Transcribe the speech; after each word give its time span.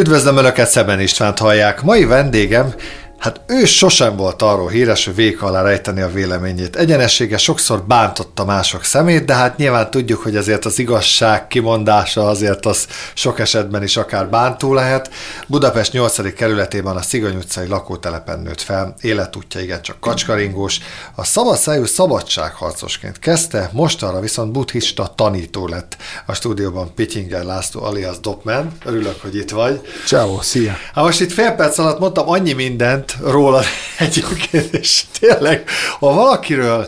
Üdvözlöm 0.00 0.36
Önöket, 0.36 0.68
Szeben 0.68 1.00
Istvánt 1.00 1.38
hallják. 1.38 1.82
Mai 1.82 2.04
vendégem 2.04 2.74
Hát 3.20 3.40
ő 3.46 3.64
sosem 3.64 4.16
volt 4.16 4.42
arról 4.42 4.68
híres, 4.68 5.04
hogy 5.04 5.14
véka 5.14 5.46
alá 5.46 5.62
rejteni 5.62 6.00
a 6.00 6.08
véleményét. 6.08 6.76
Egyenessége 6.76 7.38
sokszor 7.38 7.82
bántotta 7.82 8.44
mások 8.44 8.84
szemét, 8.84 9.24
de 9.24 9.34
hát 9.34 9.56
nyilván 9.56 9.90
tudjuk, 9.90 10.22
hogy 10.22 10.36
azért 10.36 10.64
az 10.64 10.78
igazság 10.78 11.46
kimondása 11.46 12.28
azért 12.28 12.66
az 12.66 12.86
sok 13.14 13.38
esetben 13.38 13.82
is 13.82 13.96
akár 13.96 14.28
bántó 14.28 14.74
lehet. 14.74 15.10
Budapest 15.46 15.92
8. 15.92 16.34
kerületében 16.34 16.96
a 16.96 17.02
Szigony 17.02 17.36
utcai 17.36 17.66
lakótelepen 17.66 18.40
nőtt 18.40 18.60
fel, 18.60 18.94
életútja 19.00 19.60
igen 19.60 19.82
csak 19.82 20.00
kacskaringós. 20.00 20.78
A 21.14 21.24
szabadszájú 21.24 21.84
szabadságharcosként 21.84 23.18
kezdte, 23.18 23.70
mostanra 23.72 24.20
viszont 24.20 24.52
buddhista 24.52 25.12
tanító 25.16 25.66
lett. 25.66 25.96
A 26.26 26.34
stúdióban 26.34 26.94
Pityinger 26.94 27.44
László 27.44 27.82
alias 27.82 28.20
Dopman. 28.20 28.72
Örülök, 28.84 29.20
hogy 29.22 29.36
itt 29.36 29.50
vagy. 29.50 29.80
Ciao, 30.06 30.42
szia! 30.42 30.76
Hát 30.94 31.04
most 31.04 31.20
itt 31.20 31.32
fél 31.32 31.50
perc 31.50 31.78
alatt 31.78 31.98
mondtam 31.98 32.28
annyi 32.28 32.52
mindent, 32.52 33.08
róla 33.20 33.62
egyébként, 33.98 34.74
és 34.74 35.04
tényleg, 35.20 35.64
ha 35.98 36.12
valakiről 36.12 36.86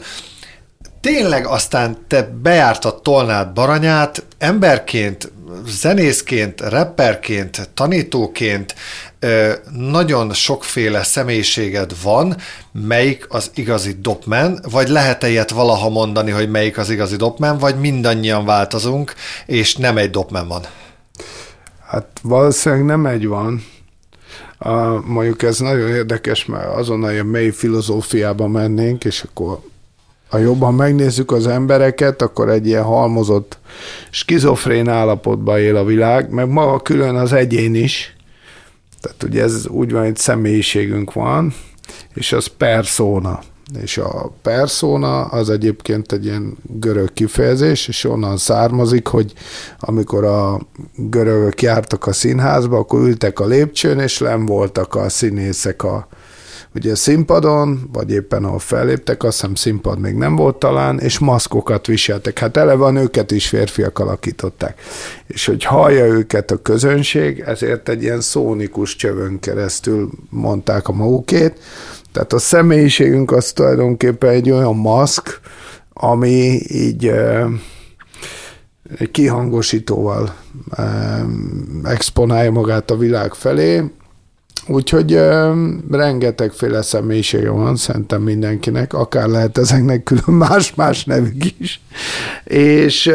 tényleg 1.00 1.46
aztán 1.46 1.96
te 2.08 2.22
bejártad 2.42 3.02
Tolnát 3.02 3.52
Baranyát, 3.52 4.24
emberként, 4.38 5.32
zenészként, 5.66 6.60
rapperként, 6.60 7.70
tanítóként, 7.74 8.74
nagyon 9.76 10.32
sokféle 10.32 11.02
személyiséged 11.02 12.02
van, 12.02 12.36
melyik 12.72 13.26
az 13.28 13.50
igazi 13.54 13.96
dopman, 14.00 14.60
vagy 14.70 14.88
lehet-e 14.88 15.28
ilyet 15.28 15.50
valaha 15.50 15.88
mondani, 15.88 16.30
hogy 16.30 16.50
melyik 16.50 16.78
az 16.78 16.90
igazi 16.90 17.16
dopman, 17.16 17.58
vagy 17.58 17.80
mindannyian 17.80 18.44
változunk, 18.44 19.14
és 19.46 19.76
nem 19.76 19.96
egy 19.96 20.10
dopman 20.10 20.48
van? 20.48 20.62
Hát 21.86 22.06
valószínűleg 22.22 22.84
nem 22.84 23.06
egy 23.06 23.26
van, 23.26 23.64
a, 24.62 25.02
mondjuk 25.06 25.42
ez 25.42 25.58
nagyon 25.58 25.88
érdekes, 25.88 26.44
mert 26.44 26.74
azonnal 26.74 27.12
ilyen 27.12 27.26
mély 27.26 27.50
filozófiába 27.50 28.48
mennénk, 28.48 29.04
és 29.04 29.22
akkor 29.22 29.58
ha 30.28 30.38
jobban 30.38 30.74
megnézzük 30.74 31.32
az 31.32 31.46
embereket, 31.46 32.22
akkor 32.22 32.48
egy 32.48 32.66
ilyen 32.66 32.82
halmozott 32.82 33.58
skizofrén 34.10 34.88
állapotban 34.88 35.58
él 35.58 35.76
a 35.76 35.84
világ, 35.84 36.30
meg 36.30 36.48
maga 36.48 36.80
külön 36.80 37.14
az 37.14 37.32
egyén 37.32 37.74
is. 37.74 38.16
Tehát 39.00 39.22
ugye 39.22 39.42
ez 39.42 39.66
úgy 39.66 39.92
van, 39.92 40.02
hogy 40.04 40.16
személyiségünk 40.16 41.12
van, 41.12 41.54
és 42.14 42.32
az 42.32 42.46
persona. 42.46 43.40
És 43.80 43.98
a 43.98 44.32
persona 44.42 45.24
az 45.24 45.50
egyébként 45.50 46.12
egy 46.12 46.24
ilyen 46.24 46.56
görög 46.62 47.12
kifejezés, 47.12 47.88
és 47.88 48.04
onnan 48.04 48.36
származik, 48.36 49.06
hogy 49.06 49.32
amikor 49.78 50.24
a 50.24 50.60
görögök 50.96 51.62
jártak 51.62 52.06
a 52.06 52.12
színházba, 52.12 52.78
akkor 52.78 53.00
ültek 53.00 53.40
a 53.40 53.46
lépcsőn, 53.46 53.98
és 53.98 54.18
nem 54.18 54.46
voltak 54.46 54.94
a 54.94 55.08
színészek 55.08 55.82
a, 55.82 56.08
ugye 56.74 56.94
színpadon, 56.94 57.88
vagy 57.92 58.10
éppen 58.10 58.44
ahol 58.44 58.58
felléptek, 58.58 59.22
azt 59.22 59.40
hiszem 59.40 59.54
színpad 59.54 59.98
még 59.98 60.14
nem 60.14 60.36
volt 60.36 60.56
talán, 60.56 60.98
és 60.98 61.18
maszkokat 61.18 61.86
viseltek. 61.86 62.38
Hát 62.38 62.56
eleve 62.56 62.84
a 62.84 62.90
nőket 62.90 63.30
is 63.30 63.48
férfiak 63.48 63.98
alakították. 63.98 64.80
És 65.26 65.46
hogy 65.46 65.64
hallja 65.64 66.04
őket 66.04 66.50
a 66.50 66.62
közönség, 66.62 67.40
ezért 67.40 67.88
egy 67.88 68.02
ilyen 68.02 68.20
szónikus 68.20 68.96
csövön 68.96 69.40
keresztül 69.40 70.10
mondták 70.30 70.88
a 70.88 70.92
magukét, 70.92 71.58
tehát 72.12 72.32
a 72.32 72.38
személyiségünk 72.38 73.32
az 73.32 73.52
tulajdonképpen 73.52 74.30
egy 74.30 74.50
olyan 74.50 74.76
maszk, 74.76 75.40
ami 75.92 76.60
így 76.68 77.06
egy 78.98 79.10
kihangosítóval 79.10 80.34
exponálja 81.84 82.50
magát 82.50 82.90
a 82.90 82.96
világ 82.96 83.34
felé, 83.34 83.82
Úgyhogy 84.66 85.20
rengetegféle 85.90 86.82
személyisége 86.82 87.50
van 87.50 87.76
szerintem 87.76 88.22
mindenkinek, 88.22 88.92
akár 88.92 89.28
lehet 89.28 89.58
ezeknek 89.58 90.02
külön 90.02 90.24
más-más 90.26 91.04
nevük 91.04 91.60
is, 91.60 91.80
és 92.44 93.12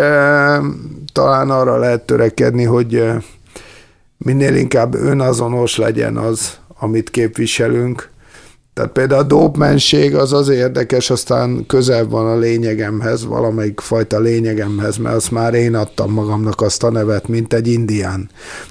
talán 1.14 1.50
arra 1.50 1.78
lehet 1.78 2.02
törekedni, 2.02 2.64
hogy 2.64 3.04
minél 4.18 4.56
inkább 4.56 4.94
önazonos 4.96 5.78
legyen 5.78 6.18
az, 6.18 6.58
amit 6.80 7.10
képviselünk, 7.10 8.10
tehát 8.78 8.92
például 8.92 9.22
a 9.22 9.24
dópmenség 9.24 10.16
az 10.16 10.34
az 10.34 10.50
érdekes, 10.50 11.10
aztán 11.10 11.66
közel 11.66 12.08
van 12.08 12.26
a 12.26 12.38
lényegemhez, 12.38 13.26
valamelyik 13.26 13.80
fajta 13.80 14.20
lényegemhez, 14.20 14.98
mert 14.98 15.16
azt 15.16 15.32
már 15.32 15.54
én 15.54 15.76
adtam 15.76 16.12
magamnak 16.12 16.62
azt 16.62 16.84
a 16.84 16.92
nevet, 16.92 17.28
mint 17.28 17.54
egy 17.54 17.68
indián. 17.68 18.30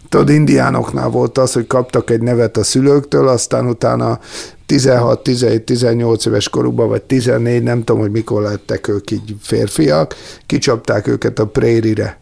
Tudod, 0.09 0.29
indiánoknál 0.29 1.09
volt 1.09 1.39
az, 1.39 1.53
hogy 1.53 1.67
kaptak 1.67 2.11
egy 2.11 2.21
nevet 2.21 2.57
a 2.57 2.63
szülőktől, 2.63 3.29
aztán 3.29 3.69
utána 3.69 4.19
16, 4.67 5.23
17, 5.23 5.63
18 5.65 6.27
éves 6.27 6.49
korukban, 6.49 6.89
vagy 6.89 7.03
14, 7.03 7.63
nem 7.63 7.85
tudom, 7.85 8.01
hogy 8.01 8.11
mikor 8.11 8.43
lettek 8.43 8.89
ők 8.89 9.11
így 9.11 9.35
férfiak, 9.41 10.15
kicsapták 10.47 11.07
őket 11.07 11.39
a 11.39 11.47
prérire 11.47 12.19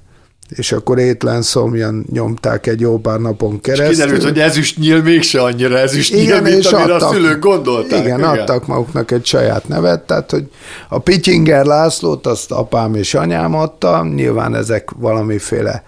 és 0.48 0.72
akkor 0.72 0.98
étlen 0.98 1.42
szomjan 1.42 2.06
nyomták 2.12 2.66
egy 2.66 2.80
jó 2.80 2.98
pár 2.98 3.20
napon 3.20 3.60
keresztül. 3.60 3.90
És 3.90 3.96
kiderült, 3.96 4.22
hogy 4.22 4.38
ezüst 4.38 4.78
nyíl 4.78 5.02
mégse 5.02 5.42
annyira 5.42 5.78
ezüst 5.78 6.12
nyíl, 6.12 6.22
igen, 6.22 6.42
mint 6.42 6.56
és 6.56 6.66
amire 6.66 6.94
adtak, 6.94 7.10
a 7.10 7.12
szülők 7.12 7.38
gondolták. 7.38 8.04
Igen, 8.04 8.18
igen, 8.18 8.30
adtak 8.30 8.66
maguknak 8.66 9.10
egy 9.10 9.26
saját 9.26 9.68
nevet, 9.68 10.02
tehát 10.02 10.30
hogy 10.30 10.50
a 10.88 10.98
Pityinger 10.98 11.64
Lászlót 11.64 12.26
azt 12.26 12.50
apám 12.50 12.94
és 12.94 13.14
anyám 13.14 13.54
adta, 13.54 14.06
nyilván 14.14 14.54
ezek 14.54 14.90
valamiféle 14.96 15.82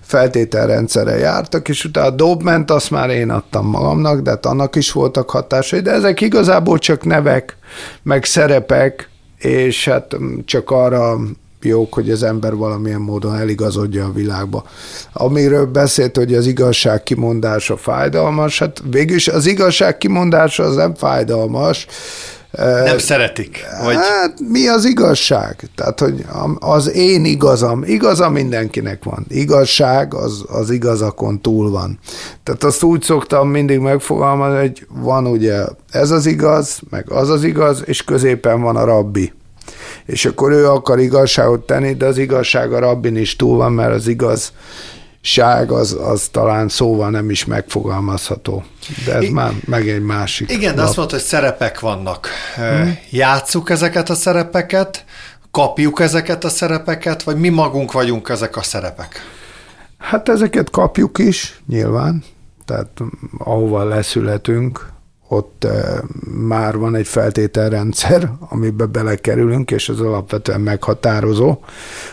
feltételrendszerre 0.00 1.16
jártak, 1.16 1.68
és 1.68 1.84
utána 1.84 2.06
a 2.06 2.10
Dobment 2.10 2.70
azt 2.70 2.90
már 2.90 3.10
én 3.10 3.30
adtam 3.30 3.66
magamnak, 3.66 4.20
de 4.20 4.30
hát 4.30 4.46
annak 4.46 4.76
is 4.76 4.92
voltak 4.92 5.30
hatásai, 5.30 5.80
de 5.80 5.90
ezek 5.90 6.20
igazából 6.20 6.78
csak 6.78 7.04
nevek, 7.04 7.56
meg 8.02 8.24
szerepek, 8.24 9.08
és 9.38 9.84
hát 9.84 10.16
csak 10.44 10.70
arra 10.70 11.18
jók, 11.64 11.94
hogy 11.94 12.10
az 12.10 12.22
ember 12.22 12.54
valamilyen 12.54 13.00
módon 13.00 13.36
eligazodja 13.36 14.04
a 14.04 14.12
világba. 14.12 14.64
Amiről 15.12 15.66
beszélt, 15.66 16.16
hogy 16.16 16.34
az 16.34 16.46
igazság 16.46 17.02
kimondása 17.02 17.76
fájdalmas, 17.76 18.58
hát 18.58 18.82
végülis 18.90 19.28
az 19.28 19.46
igazság 19.46 19.98
kimondása 19.98 20.62
az 20.64 20.74
nem 20.74 20.94
fájdalmas, 20.94 21.86
nem 22.84 22.98
szeretik. 22.98 23.64
Vagy... 23.84 23.94
Hát 23.94 24.34
mi 24.48 24.68
az 24.68 24.84
igazság? 24.84 25.70
Tehát, 25.74 26.00
hogy 26.00 26.24
az 26.58 26.92
én 26.92 27.24
igazam, 27.24 27.82
igazam 27.84 28.32
mindenkinek 28.32 29.04
van. 29.04 29.26
Igazság 29.28 30.14
az, 30.14 30.44
az 30.48 30.70
igazakon 30.70 31.40
túl 31.40 31.70
van. 31.70 31.98
Tehát 32.42 32.64
azt 32.64 32.82
úgy 32.82 33.02
szoktam 33.02 33.48
mindig 33.48 33.78
megfogalmazni, 33.78 34.58
hogy 34.58 34.86
van 34.88 35.26
ugye 35.26 35.64
ez 35.90 36.10
az 36.10 36.26
igaz, 36.26 36.80
meg 36.90 37.10
az 37.10 37.28
az 37.28 37.44
igaz, 37.44 37.82
és 37.84 38.04
középen 38.04 38.60
van 38.60 38.76
a 38.76 38.84
rabbi 38.84 39.32
és 40.06 40.24
akkor 40.24 40.52
ő 40.52 40.68
akar 40.68 41.00
igazságot 41.00 41.66
tenni, 41.66 41.94
de 41.94 42.06
az 42.06 42.18
igazság 42.18 42.72
a 42.72 42.78
rabbin 42.78 43.16
is 43.16 43.36
túl 43.36 43.56
van, 43.56 43.72
mert 43.72 43.94
az 43.94 44.06
igaz 44.06 44.52
ság 45.20 45.70
az, 45.70 45.96
az 46.00 46.28
talán 46.30 46.68
szóval 46.68 47.10
nem 47.10 47.30
is 47.30 47.44
megfogalmazható. 47.44 48.64
De 49.04 49.14
ez 49.14 49.22
I- 49.22 49.30
már 49.30 49.52
meg 49.64 49.88
egy 49.88 50.02
másik. 50.02 50.50
Igen, 50.50 50.74
de 50.74 50.82
azt 50.82 50.96
mondta, 50.96 51.14
hogy 51.14 51.24
szerepek 51.24 51.80
vannak. 51.80 52.28
Hmm. 52.54 52.98
Játsszuk 53.10 53.70
ezeket 53.70 54.10
a 54.10 54.14
szerepeket, 54.14 55.04
kapjuk 55.50 56.00
ezeket 56.00 56.44
a 56.44 56.48
szerepeket, 56.48 57.22
vagy 57.22 57.36
mi 57.36 57.48
magunk 57.48 57.92
vagyunk 57.92 58.28
ezek 58.28 58.56
a 58.56 58.62
szerepek? 58.62 59.20
Hát 59.98 60.28
ezeket 60.28 60.70
kapjuk 60.70 61.18
is, 61.18 61.60
nyilván. 61.68 62.24
Tehát 62.64 62.88
ahova 63.38 63.84
leszületünk, 63.84 64.86
ott 65.32 65.66
már 66.48 66.76
van 66.78 66.94
egy 66.94 67.06
feltételrendszer, 67.06 68.30
amiben 68.48 68.92
belekerülünk, 68.92 69.70
és 69.70 69.88
az 69.88 70.00
alapvetően 70.00 70.60
meghatározó. 70.60 71.58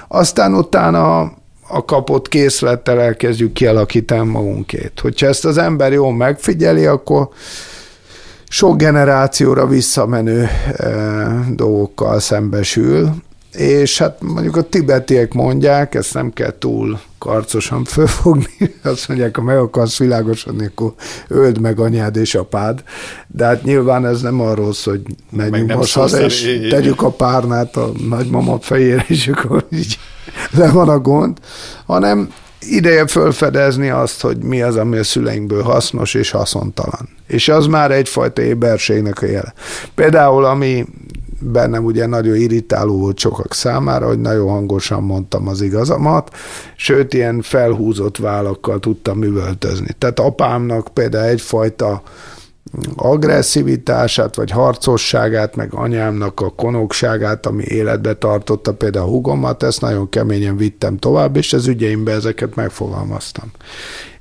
Aztán 0.08 0.54
utána 0.54 1.20
a 1.68 1.86
kapott 1.86 2.28
készlettel 2.28 3.00
elkezdjük 3.00 3.54
kialakítani 3.54 4.30
magunkét. 4.30 5.00
Hogyha 5.02 5.28
ezt 5.28 5.46
az 5.46 5.58
ember 5.58 5.92
jól 5.92 6.14
megfigyeli, 6.14 6.86
akkor 6.86 7.30
sok 8.48 8.78
generációra 8.78 9.68
visszamenő 9.68 10.48
e, 10.76 10.90
dolgokkal 11.56 12.20
szembesül, 12.20 13.10
és 13.52 13.98
hát 13.98 14.22
mondjuk 14.22 14.56
a 14.56 14.62
tibetiek 14.62 15.34
mondják, 15.34 15.96
ezt 15.96 16.14
nem 16.14 16.34
kell 16.34 16.54
túl 16.60 17.00
karcosan 17.18 17.84
fölfogni, 17.84 18.76
azt 18.84 19.08
mondják, 19.08 19.36
ha 19.36 19.42
meg 19.42 19.58
akarsz 19.58 19.98
világosodni, 19.98 20.66
akkor 20.66 20.94
öld 21.28 21.60
meg 21.60 21.80
anyád 21.80 22.16
és 22.16 22.36
apád, 22.36 22.84
de 23.28 23.46
hát 23.46 23.64
nyilván 23.64 24.06
ez 24.06 24.22
nem 24.22 24.42
arról 24.42 24.74
szól, 24.74 24.94
hogy 24.94 25.16
menjünk 25.32 25.74
most 25.74 25.94
haza, 25.94 26.22
és 26.22 26.48
így. 26.48 26.70
tegyük 26.70 27.02
a 27.02 27.10
párnát 27.10 27.76
a 27.76 27.92
nagymama 28.10 28.60
fejére, 28.60 29.06
és 29.08 29.28
akkor 29.28 29.66
így 29.72 30.00
le 30.52 30.72
van 30.72 30.90
a 30.90 31.00
gond, 31.00 31.38
hanem 31.86 32.30
ideje 32.60 33.08
fölfedezni 33.08 33.90
azt, 33.90 34.22
hogy 34.22 34.38
mi 34.38 34.62
az, 34.62 34.76
ami 34.76 34.98
a 34.98 35.04
szüleinkből 35.04 35.62
hasznos 35.62 36.14
és 36.14 36.32
haszontalan. 36.32 37.10
És 37.28 37.50
az 37.50 37.66
már 37.66 37.92
egyfajta 37.92 38.42
éberségnek 38.42 39.22
a 39.22 39.26
jele. 39.26 39.54
Például, 39.96 40.46
ami 40.46 40.86
bennem 41.40 41.84
ugye 41.84 42.06
nagyon 42.06 42.36
irritáló 42.36 42.98
volt 42.98 43.20
sokak 43.20 43.54
számára, 43.54 44.08
hogy 44.08 44.20
nagyon 44.20 44.50
hangosan 44.50 45.04
mondtam 45.04 45.48
az 45.48 45.62
igazamat, 45.62 46.36
sőt, 46.76 47.14
ilyen 47.14 47.42
felhúzott 47.42 48.18
vállakkal 48.18 48.80
tudtam 48.80 49.24
üvöltözni. 49.24 49.96
Tehát 49.98 50.20
apámnak 50.20 50.88
például 50.94 51.26
egyfajta 51.26 52.02
agresszivitását, 52.96 54.36
vagy 54.36 54.52
harcosságát, 54.52 55.56
meg 55.56 55.74
anyámnak 55.74 56.42
a 56.42 56.50
konokságát, 56.50 57.46
ami 57.46 57.64
életbe 57.64 58.14
tartotta 58.14 58.74
például 58.74 59.06
a 59.06 59.10
hugomat, 59.10 59.64
ezt 59.64 59.82
nagyon 59.82 60.10
keményen 60.10 60.58
vittem 60.58 60.98
tovább, 60.98 61.36
és 61.36 61.54
az 61.54 61.68
ügyeimbe 61.68 62.12
ezeket 62.12 62.56
megfogalmaztam. 62.56 63.52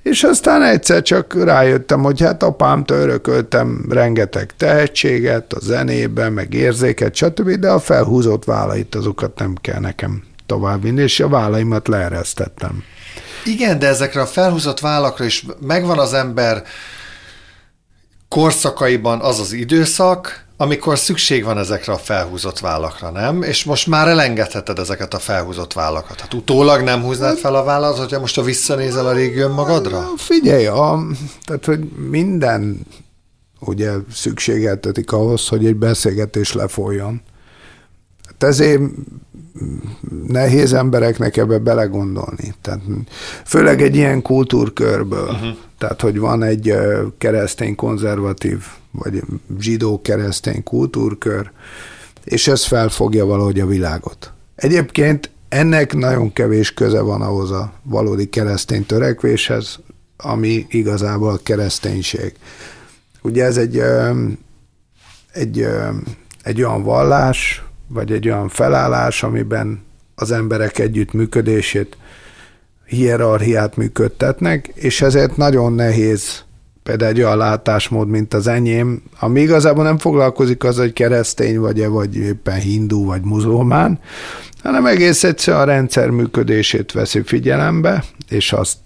És 0.08 0.22
aztán 0.22 0.62
egyszer 0.62 1.02
csak 1.02 1.44
rájöttem, 1.44 2.02
hogy 2.02 2.20
hát 2.20 2.42
apámtól 2.42 2.96
örököltem 2.96 3.86
rengeteg 3.88 4.50
tehetséget 4.56 5.52
a 5.52 5.58
zenébe, 5.60 6.28
meg 6.28 6.54
érzéket, 6.54 7.14
stb., 7.14 7.50
de 7.50 7.70
a 7.70 7.78
felhúzott 7.78 8.44
vállait 8.44 8.94
azokat 8.94 9.38
nem 9.38 9.54
kell 9.60 9.80
nekem 9.80 10.22
továbbvinni, 10.46 11.02
és 11.02 11.20
a 11.20 11.28
vállaimat 11.28 11.88
leeresztettem. 11.88 12.82
Igen, 13.44 13.78
de 13.78 13.86
ezekre 13.86 14.20
a 14.20 14.26
felhúzott 14.26 14.80
vállakra 14.80 15.24
is 15.24 15.46
megvan 15.60 15.98
az 15.98 16.12
ember 16.12 16.62
korszakaiban 18.28 19.20
az 19.20 19.40
az 19.40 19.52
időszak, 19.52 20.44
amikor 20.60 20.98
szükség 20.98 21.44
van 21.44 21.58
ezekre 21.58 21.92
a 21.92 21.96
felhúzott 21.96 22.58
vállakra, 22.58 23.10
nem? 23.10 23.42
És 23.42 23.64
most 23.64 23.86
már 23.86 24.08
elengedheted 24.08 24.78
ezeket 24.78 25.14
a 25.14 25.18
felhúzott 25.18 25.72
vállakat. 25.72 26.20
Hát 26.20 26.34
utólag 26.34 26.82
nem 26.82 27.02
húznád 27.02 27.38
fel 27.38 27.54
a 27.54 27.64
vállat, 27.64 27.98
hogyha 27.98 28.20
most 28.20 28.38
a 28.38 28.42
visszanézel 28.42 29.06
a 29.06 29.12
régi 29.12 29.38
önmagadra? 29.38 30.06
Figyelj, 30.16 30.66
a, 30.66 31.06
tehát, 31.44 31.64
hogy 31.64 31.80
minden 32.10 32.86
ugye 33.60 33.92
szükségeltetik 34.12 35.12
ahhoz, 35.12 35.48
hogy 35.48 35.66
egy 35.66 35.76
beszélgetés 35.76 36.52
lefolyjon. 36.52 37.22
Hát 38.26 38.42
ezért 38.50 38.82
nehéz 40.26 40.72
embereknek 40.72 41.36
ebbe 41.36 41.58
belegondolni. 41.58 42.54
Tehát 42.62 42.80
főleg 43.44 43.82
egy 43.82 43.96
ilyen 43.96 44.22
kultúrkörből. 44.22 45.28
Uh-huh. 45.28 45.56
Tehát, 45.78 46.00
hogy 46.00 46.18
van 46.18 46.42
egy 46.42 46.74
keresztény 47.18 47.74
konzervatív, 47.74 48.64
vagy 48.98 49.22
zsidó 49.60 50.02
keresztény 50.02 50.62
kultúrkör, 50.62 51.50
és 52.24 52.48
ez 52.48 52.64
felfogja 52.64 53.26
valahogy 53.26 53.60
a 53.60 53.66
világot. 53.66 54.32
Egyébként 54.54 55.30
ennek 55.48 55.94
nagyon 55.94 56.32
kevés 56.32 56.74
köze 56.74 57.00
van 57.00 57.22
ahhoz 57.22 57.50
a 57.50 57.72
valódi 57.82 58.28
keresztény 58.28 58.86
törekvéshez, 58.86 59.78
ami 60.16 60.66
igazából 60.68 61.32
a 61.32 61.40
kereszténység. 61.42 62.32
Ugye 63.22 63.44
ez 63.44 63.56
egy, 63.56 63.82
egy, 65.32 65.66
egy 66.42 66.62
olyan 66.62 66.82
vallás, 66.82 67.64
vagy 67.86 68.12
egy 68.12 68.28
olyan 68.28 68.48
felállás, 68.48 69.22
amiben 69.22 69.82
az 70.14 70.30
emberek 70.30 70.78
együttműködését, 70.78 71.96
hierarchiát 72.86 73.76
működtetnek, 73.76 74.70
és 74.74 75.00
ezért 75.00 75.36
nagyon 75.36 75.72
nehéz 75.72 76.42
például 76.88 77.10
egy 77.10 77.22
olyan 77.22 77.36
látásmód, 77.36 78.08
mint 78.08 78.34
az 78.34 78.46
enyém, 78.46 79.02
ami 79.20 79.40
igazából 79.40 79.84
nem 79.84 79.98
foglalkozik 79.98 80.64
az, 80.64 80.76
hogy 80.76 80.92
keresztény 80.92 81.58
vagy-e, 81.58 81.88
vagy 81.88 82.16
éppen 82.16 82.58
hindu, 82.58 83.04
vagy 83.04 83.20
muzulmán, 83.22 83.98
hanem 84.62 84.86
egész 84.86 85.24
egyszerűen 85.24 85.62
a 85.62 85.66
rendszer 85.66 86.10
működését 86.10 86.92
veszi 86.92 87.22
figyelembe, 87.24 88.04
és 88.28 88.52
azt 88.52 88.78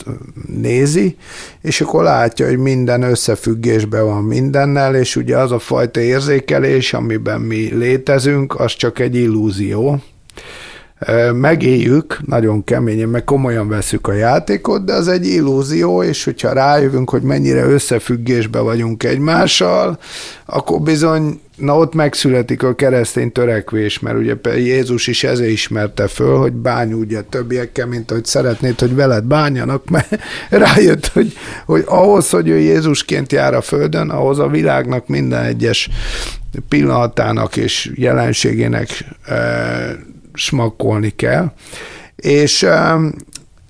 nézi, 0.56 1.16
és 1.60 1.81
akkor 1.81 2.02
látja, 2.02 2.46
hogy 2.46 2.58
minden 2.58 3.02
összefüggésben 3.02 4.05
van 4.05 4.22
mindennel, 4.22 4.94
és 4.94 5.16
ugye 5.16 5.37
az 5.37 5.52
a 5.52 5.58
fajta 5.58 6.00
érzékelés, 6.00 6.93
amiben 6.93 7.40
mi 7.40 7.75
létezünk, 7.75 8.60
az 8.60 8.76
csak 8.76 8.98
egy 8.98 9.14
illúzió, 9.14 10.02
megéljük 11.34 12.19
nagyon 12.26 12.64
keményen, 12.64 13.08
meg 13.08 13.25
komolyan 13.25 13.69
veszük 13.69 14.08
a 14.08 14.12
játékot, 14.12 14.84
de 14.84 14.93
az 14.93 15.08
egy 15.08 15.26
illúzió, 15.26 16.02
és 16.02 16.25
hogyha 16.25 16.52
rájövünk, 16.52 17.10
hogy 17.10 17.22
mennyire 17.22 17.64
összefüggésbe 17.64 18.60
vagyunk 18.60 19.02
egymással, 19.02 19.99
akkor 20.46 20.81
bizony, 20.81 21.40
na 21.56 21.76
ott 21.76 21.94
megszületik 21.94 22.62
a 22.62 22.75
keresztény 22.75 23.32
törekvés, 23.32 23.99
mert 23.99 24.19
ugye 24.19 24.37
Jézus 24.56 25.06
is 25.06 25.25
ezért 25.25 25.50
ismerte 25.50 26.06
föl, 26.06 26.37
hogy 26.37 26.52
bány 26.52 26.93
ugye 26.93 27.20
többiekkel, 27.20 27.87
mint 27.87 28.10
hogy 28.10 28.25
szeretnéd, 28.25 28.81
hogy 28.81 28.94
veled 28.94 29.25
bánjanak, 29.25 29.90
mert 29.90 30.19
rájött, 30.50 31.06
hogy, 31.06 31.32
hogy 31.66 31.82
ahhoz, 31.87 32.31
hogy 32.31 32.48
ő 32.48 32.58
Jézusként 32.58 33.32
jár 33.32 33.55
a 33.55 33.60
földön, 33.60 34.10
ahhoz 34.10 34.38
a 34.38 34.48
világnak 34.48 35.08
minden 35.08 35.44
egyes 35.44 35.88
pillanatának 36.69 37.56
és 37.56 37.90
jelenségének 37.94 39.05
smakkolni 40.34 41.11
kell, 41.11 41.52
és 42.17 42.62
um, 42.62 43.14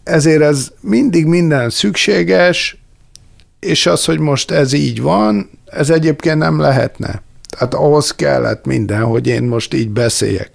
ezért 0.04 0.42
ez 0.42 0.70
mindig 0.80 1.26
minden 1.26 1.70
szükséges, 1.70 2.76
és 3.60 3.86
az, 3.86 4.04
hogy 4.04 4.18
most 4.18 4.50
ez 4.50 4.72
így 4.72 5.00
van, 5.00 5.50
ez 5.66 5.90
egyébként 5.90 6.38
nem 6.38 6.60
lehetne. 6.60 7.22
Tehát 7.48 7.74
ahhoz 7.74 8.10
kellett 8.10 8.66
minden, 8.66 9.02
hogy 9.02 9.26
én 9.26 9.42
most 9.42 9.74
így 9.74 9.90
beszéljek. 9.90 10.50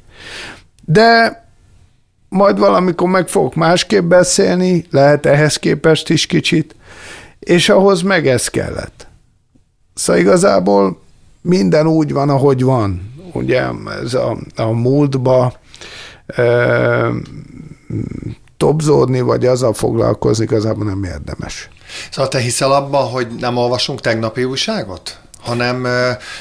De 0.85 1.45
majd 2.29 2.59
valamikor 2.59 3.09
meg 3.09 3.27
fogok 3.27 3.55
másképp 3.55 4.03
beszélni, 4.03 4.85
lehet 4.91 5.25
ehhez 5.25 5.57
képest 5.57 6.09
is 6.09 6.25
kicsit, 6.25 6.75
és 7.39 7.69
ahhoz 7.69 8.01
meg 8.01 8.27
ez 8.27 8.47
kellett. 8.47 9.07
Szóval 9.93 10.21
igazából 10.21 11.01
minden 11.41 11.87
úgy 11.87 12.13
van, 12.13 12.29
ahogy 12.29 12.63
van. 12.63 13.13
Ugye 13.33 13.63
ez 14.03 14.13
a, 14.13 14.37
a 14.55 14.65
múltba 14.71 15.53
topzódni, 18.57 19.21
vagy 19.21 19.45
azzal 19.45 19.73
foglalkozni 19.73 20.43
igazából 20.43 20.85
nem 20.85 21.03
érdemes. 21.03 21.69
Szóval 22.11 22.29
te 22.29 22.39
hiszel 22.39 22.71
abban, 22.71 23.07
hogy 23.07 23.27
nem 23.39 23.57
olvasunk 23.57 24.01
tegnapi 24.01 24.43
újságot? 24.43 25.19
hanem 25.47 25.87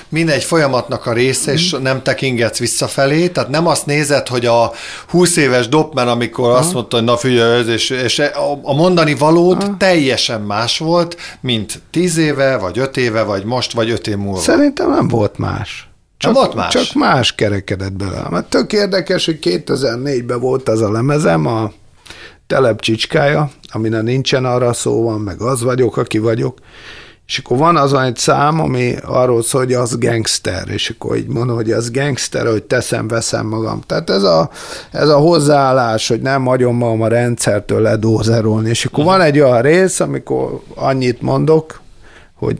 minden 0.08 0.34
egy 0.34 0.44
folyamatnak 0.44 1.06
a 1.06 1.12
része, 1.12 1.52
és 1.52 1.72
mhm. 1.72 1.82
nem 1.82 2.02
tekingetsz 2.02 2.58
visszafelé, 2.58 3.28
tehát 3.28 3.50
nem 3.50 3.66
azt 3.66 3.86
nézed, 3.86 4.28
hogy 4.28 4.46
a 4.46 4.72
20 5.08 5.36
éves 5.36 5.68
Doppman, 5.68 6.08
amikor 6.08 6.48
Aha. 6.48 6.58
azt 6.58 6.72
mondta, 6.72 6.96
hogy 6.96 7.04
na 7.04 7.16
figyelj, 7.16 7.68
és, 7.68 7.90
és 7.90 8.22
a 8.62 8.74
mondani 8.74 9.14
valód 9.14 9.62
Aha. 9.62 9.76
teljesen 9.78 10.40
más 10.40 10.78
volt, 10.78 11.16
mint 11.40 11.82
10 11.90 12.16
éve, 12.16 12.56
vagy 12.56 12.78
5 12.78 12.96
éve, 12.96 13.22
vagy 13.22 13.44
most, 13.44 13.72
vagy 13.72 13.90
5 13.90 14.06
év 14.06 14.16
múlva. 14.16 14.40
Szerintem 14.40 14.90
nem 14.90 15.08
volt 15.08 15.38
más. 15.38 15.88
Csak, 16.18 16.34
volt 16.34 16.54
más? 16.54 16.72
Csak 16.72 16.94
más 16.94 17.34
kerekedett 17.34 17.92
bele. 17.92 18.26
Mert 18.30 18.50
tök 18.50 18.72
érdekes, 18.72 19.24
hogy 19.24 19.38
2004-ben 19.42 20.40
volt 20.40 20.68
az 20.68 20.80
a 20.80 20.90
lemezem, 20.90 21.46
a 21.46 21.72
Telep 22.46 22.80
Csicskája, 22.80 23.50
amin 23.72 24.02
nincsen 24.02 24.44
arra 24.44 24.72
szó 24.72 25.02
van, 25.02 25.20
meg 25.20 25.40
az 25.40 25.62
vagyok, 25.62 25.96
aki 25.96 26.18
vagyok, 26.18 26.58
és 27.26 27.38
akkor 27.38 27.58
van 27.58 27.76
azon 27.76 28.02
egy 28.02 28.16
szám, 28.16 28.60
ami 28.60 28.94
arról 29.04 29.42
szól, 29.42 29.60
hogy 29.60 29.72
az 29.72 29.98
gangster, 29.98 30.68
és 30.68 30.90
akkor 30.90 31.16
így 31.16 31.26
mondom, 31.26 31.56
hogy 31.56 31.70
az 31.70 31.90
gangster, 31.90 32.46
hogy 32.46 32.62
teszem, 32.62 33.08
veszem 33.08 33.46
magam. 33.46 33.80
Tehát 33.86 34.10
ez 34.10 34.22
a, 34.22 34.50
ez 34.90 35.08
a 35.08 35.16
hozzáállás, 35.16 36.08
hogy 36.08 36.20
nem 36.20 36.44
hagyom 36.44 36.76
magam 36.76 37.02
a 37.02 37.08
rendszertől 37.08 37.80
ledózerolni, 37.80 38.68
és 38.68 38.84
akkor 38.84 39.04
van 39.04 39.20
egy 39.20 39.40
olyan 39.40 39.62
rész, 39.62 40.00
amikor 40.00 40.60
annyit 40.74 41.22
mondok, 41.22 41.80
hogy 42.34 42.56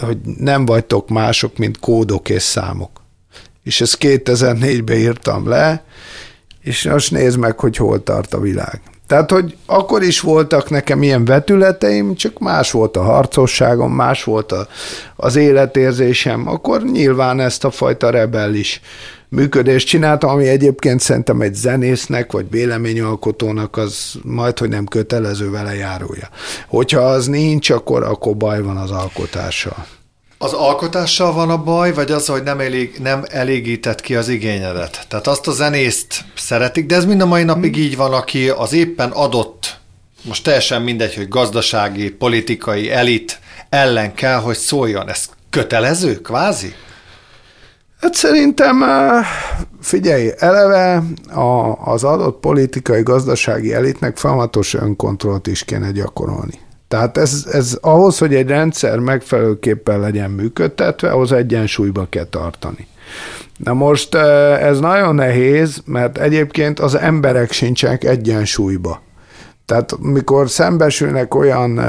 hogy 0.00 0.18
nem 0.38 0.66
vagytok 0.66 1.08
mások, 1.08 1.58
mint 1.58 1.78
kódok 1.78 2.28
és 2.28 2.42
számok. 2.42 3.02
És 3.62 3.80
ezt 3.80 3.96
2004-ben 4.00 4.96
írtam 4.96 5.48
le, 5.48 5.84
és 6.60 6.84
most 6.84 7.10
nézd 7.10 7.38
meg, 7.38 7.58
hogy 7.58 7.76
hol 7.76 8.02
tart 8.02 8.34
a 8.34 8.40
világ. 8.40 8.80
Tehát, 9.06 9.30
hogy 9.30 9.56
akkor 9.66 10.02
is 10.02 10.20
voltak 10.20 10.70
nekem 10.70 11.02
ilyen 11.02 11.24
vetületeim, 11.24 12.14
csak 12.14 12.38
más 12.38 12.70
volt 12.70 12.96
a 12.96 13.02
harcosságom, 13.02 13.92
más 13.92 14.24
volt 14.24 14.52
a, 14.52 14.68
az 15.16 15.36
életérzésem, 15.36 16.48
akkor 16.48 16.82
nyilván 16.82 17.40
ezt 17.40 17.64
a 17.64 17.70
fajta 17.70 18.10
rebellis 18.10 18.80
működést 19.28 19.86
csináltam, 19.86 20.30
ami 20.30 20.48
egyébként 20.48 21.00
szerintem 21.00 21.40
egy 21.40 21.54
zenésznek, 21.54 22.32
vagy 22.32 22.50
véleményalkotónak 22.50 23.76
az 23.76 24.12
majd, 24.22 24.58
hogy 24.58 24.68
nem 24.68 24.86
kötelező 24.86 25.50
vele 25.50 25.74
járója. 25.74 26.28
Hogyha 26.68 27.00
az 27.00 27.26
nincs, 27.26 27.70
akkor, 27.70 28.02
akkor 28.02 28.36
baj 28.36 28.62
van 28.62 28.76
az 28.76 28.90
alkotással. 28.90 29.86
Az 30.38 30.52
alkotással 30.52 31.32
van 31.32 31.50
a 31.50 31.62
baj, 31.62 31.92
vagy 31.92 32.10
az, 32.10 32.26
hogy 32.26 32.42
nem, 32.42 32.60
elég, 32.60 32.98
nem 33.02 33.24
elégített 33.28 34.00
ki 34.00 34.14
az 34.14 34.28
igényedet? 34.28 35.06
Tehát 35.08 35.26
azt 35.26 35.46
a 35.46 35.52
zenészt 35.52 36.24
szeretik, 36.36 36.86
de 36.86 36.94
ez 36.94 37.04
mind 37.04 37.20
a 37.20 37.26
mai 37.26 37.44
napig 37.44 37.76
így 37.76 37.96
van, 37.96 38.12
aki 38.12 38.48
az 38.48 38.72
éppen 38.72 39.10
adott, 39.10 39.78
most 40.24 40.44
teljesen 40.44 40.82
mindegy, 40.82 41.14
hogy 41.14 41.28
gazdasági, 41.28 42.10
politikai 42.10 42.90
elit 42.90 43.38
ellen 43.68 44.14
kell, 44.14 44.38
hogy 44.38 44.56
szóljon. 44.56 45.08
Ez 45.08 45.28
kötelező, 45.50 46.20
kvázi? 46.20 46.74
Hát 48.04 48.14
szerintem, 48.14 48.84
figyelj, 49.80 50.30
eleve 50.38 51.02
a, 51.34 51.72
az 51.92 52.04
adott 52.04 52.40
politikai, 52.40 53.02
gazdasági 53.02 53.74
elitnek 53.74 54.16
folyamatos 54.16 54.74
önkontrollt 54.74 55.46
is 55.46 55.64
kéne 55.64 55.90
gyakorolni. 55.90 56.58
Tehát 56.88 57.16
ez, 57.16 57.46
ez 57.52 57.78
ahhoz, 57.80 58.18
hogy 58.18 58.34
egy 58.34 58.46
rendszer 58.46 58.98
megfelelőképpen 58.98 60.00
legyen 60.00 60.30
működtetve, 60.30 61.10
ahhoz 61.10 61.32
egyensúlyba 61.32 62.06
kell 62.10 62.24
tartani. 62.24 62.86
Na 63.56 63.72
most 63.72 64.14
ez 64.14 64.78
nagyon 64.78 65.14
nehéz, 65.14 65.82
mert 65.84 66.18
egyébként 66.18 66.80
az 66.80 66.94
emberek 66.94 67.52
sincsenek 67.52 68.04
egyensúlyba. 68.04 69.02
Tehát 69.66 69.98
mikor 70.00 70.50
szembesülnek 70.50 71.34
olyan 71.34 71.80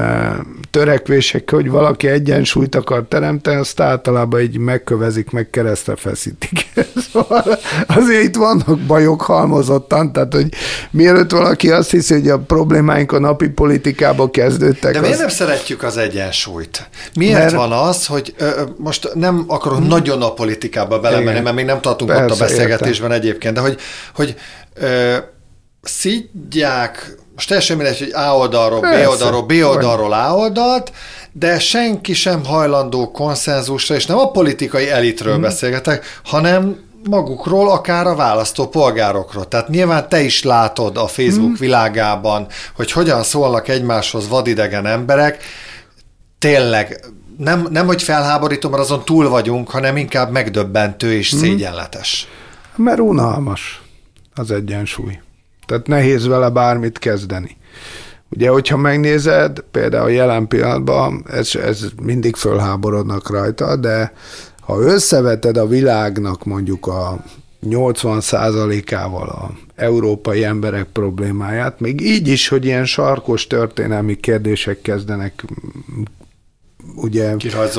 törekvések, 0.71 1.49
hogy 1.49 1.69
valaki 1.69 2.07
egyensúlyt 2.07 2.75
akar 2.75 3.05
teremteni, 3.07 3.55
azt 3.55 3.79
általában 3.79 4.41
így 4.41 4.57
megkövezik, 4.57 5.31
meg 5.31 5.49
keresztre 5.49 5.95
feszítik. 5.95 6.65
Szóval 7.11 7.59
azért 7.87 8.23
itt 8.23 8.35
vannak 8.35 8.79
bajok 8.79 9.21
halmozottan, 9.21 10.11
tehát 10.11 10.33
hogy 10.33 10.53
mielőtt 10.91 11.31
valaki 11.31 11.71
azt 11.71 11.91
hiszi, 11.91 12.13
hogy 12.13 12.29
a 12.29 12.39
problémáink 12.39 13.11
a 13.11 13.19
napi 13.19 13.49
politikába 13.49 14.29
kezdődtek. 14.29 14.93
De 14.93 14.99
miért 14.99 15.13
az... 15.13 15.19
nem 15.19 15.29
szeretjük 15.29 15.83
az 15.83 15.97
egyensúlyt? 15.97 16.89
Miért 17.15 17.37
mert... 17.37 17.53
van 17.53 17.71
az, 17.71 18.05
hogy 18.05 18.33
ö, 18.37 18.61
most 18.77 19.11
nem 19.13 19.43
akarok 19.47 19.77
hmm. 19.77 19.87
nagyon 19.87 20.21
a 20.21 20.33
politikába 20.33 20.99
belemenni, 20.99 21.39
mert 21.39 21.55
még 21.55 21.65
nem 21.65 21.81
tartunk 21.81 22.09
Persze, 22.11 22.25
ott 22.25 22.31
a 22.31 22.37
beszélgetésben 22.37 23.11
értem. 23.11 23.11
egyébként, 23.11 23.53
de 23.53 23.59
hogy, 23.59 23.77
hogy 24.13 24.35
ö, 24.73 25.15
szidják 25.81 27.15
most 27.35 27.47
teljesen 27.47 27.77
mindegy, 27.77 27.99
hogy 27.99 28.11
A 28.13 28.37
oldalról, 28.37 28.79
Persze, 28.79 29.05
B 29.05 29.09
oldalról, 29.09 29.41
B 29.41 29.51
oldalról, 29.51 30.13
A 30.13 30.35
oldalt, 30.35 30.91
de 31.31 31.59
senki 31.59 32.13
sem 32.13 32.45
hajlandó 32.45 33.11
konszenzusra, 33.11 33.95
és 33.95 34.05
nem 34.05 34.17
a 34.17 34.31
politikai 34.31 34.89
elitről 34.89 35.37
mm. 35.37 35.41
beszélgetek, 35.41 36.19
hanem 36.23 36.83
magukról, 37.09 37.71
akár 37.71 38.07
a 38.07 38.15
választó 38.15 38.67
polgárokról. 38.67 39.47
Tehát 39.47 39.69
nyilván 39.69 40.09
te 40.09 40.21
is 40.21 40.43
látod 40.43 40.97
a 40.97 41.07
Facebook 41.07 41.49
mm. 41.49 41.59
világában, 41.59 42.47
hogy 42.75 42.91
hogyan 42.91 43.23
szólnak 43.23 43.67
egymáshoz 43.67 44.27
vadidegen 44.27 44.85
emberek, 44.85 45.43
tényleg 46.39 47.05
nem, 47.37 47.67
nem 47.69 47.85
hogy 47.85 48.03
felháborító, 48.03 48.69
mert 48.69 48.81
azon 48.81 49.05
túl 49.05 49.29
vagyunk, 49.29 49.69
hanem 49.69 49.97
inkább 49.97 50.31
megdöbbentő 50.31 51.13
és 51.13 51.35
mm. 51.35 51.39
szégyenletes. 51.39 52.27
Mert 52.75 52.99
unalmas 52.99 53.81
az 54.35 54.51
egyensúly. 54.51 55.19
Tehát 55.65 55.87
nehéz 55.87 56.27
vele 56.27 56.49
bármit 56.49 56.99
kezdeni. 56.99 57.57
Ugye, 58.29 58.49
hogyha 58.49 58.77
megnézed, 58.77 59.59
például 59.71 60.11
jelen 60.11 60.47
pillanatban, 60.47 61.25
ez, 61.31 61.55
ez 61.55 61.85
mindig 62.01 62.35
fölháborodnak 62.35 63.29
rajta, 63.29 63.75
de 63.75 64.13
ha 64.59 64.79
összeveted 64.79 65.57
a 65.57 65.67
világnak 65.67 66.43
mondjuk 66.43 66.87
a 66.87 67.23
80%-ával 67.65 69.27
a 69.27 69.51
európai 69.75 70.43
emberek 70.43 70.85
problémáját, 70.85 71.79
még 71.79 72.01
így 72.01 72.27
is, 72.27 72.47
hogy 72.47 72.65
ilyen 72.65 72.85
sarkos 72.85 73.47
történelmi 73.47 74.15
kérdések 74.15 74.81
kezdenek 74.81 75.43
ugye 76.95 77.35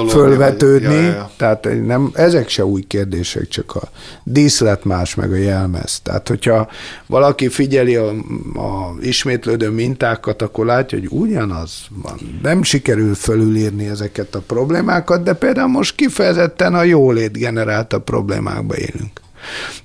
fölvetődni, 0.08 0.94
ja, 0.94 1.00
ja, 1.00 1.30
tehát 1.36 1.68
nem, 1.86 2.10
ezek 2.14 2.48
se 2.48 2.64
új 2.64 2.82
kérdések, 2.82 3.48
csak 3.48 3.75
a 3.75 3.82
díszlet 4.25 4.84
más, 4.84 5.14
meg 5.14 5.32
a 5.32 5.36
jelmez. 5.36 6.00
Tehát, 6.02 6.28
hogyha 6.28 6.68
valaki 7.06 7.48
figyeli 7.48 7.96
a, 7.96 8.08
a 8.54 8.94
ismétlődő 9.00 9.70
mintákat, 9.70 10.42
akkor 10.42 10.66
látja, 10.66 10.98
hogy 10.98 11.08
ugyanaz 11.10 11.72
van. 12.02 12.38
Nem 12.42 12.62
sikerül 12.62 13.14
fölülírni 13.14 13.86
ezeket 13.86 14.34
a 14.34 14.40
problémákat, 14.46 15.22
de 15.22 15.32
például 15.32 15.68
most 15.68 15.94
kifejezetten 15.94 16.75
a 16.75 16.82
jólét 16.82 17.38
generálta 17.38 18.00
problémákba 18.00 18.76
élünk. 18.76 19.25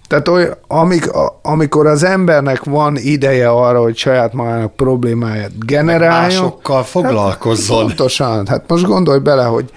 Tehát 0.08 0.28
oly, 0.28 0.50
amik, 0.68 1.10
amikor 1.42 1.88
az 1.88 2.04
embernek 2.04 2.64
van 2.64 2.98
ideje 2.98 3.50
arra, 3.50 3.82
hogy 3.82 3.98
saját 3.98 4.34
magának 4.34 4.76
problémáját 4.76 5.66
generáljon. 5.66 6.42
Másokkal 6.42 6.84
foglalkozzon. 6.84 7.78
Hát, 7.78 7.86
pontosan. 7.86 8.48
Hát 8.48 8.64
most 8.68 8.86
gondolj 8.86 9.20
bele, 9.20 9.44
hogy 9.44 9.72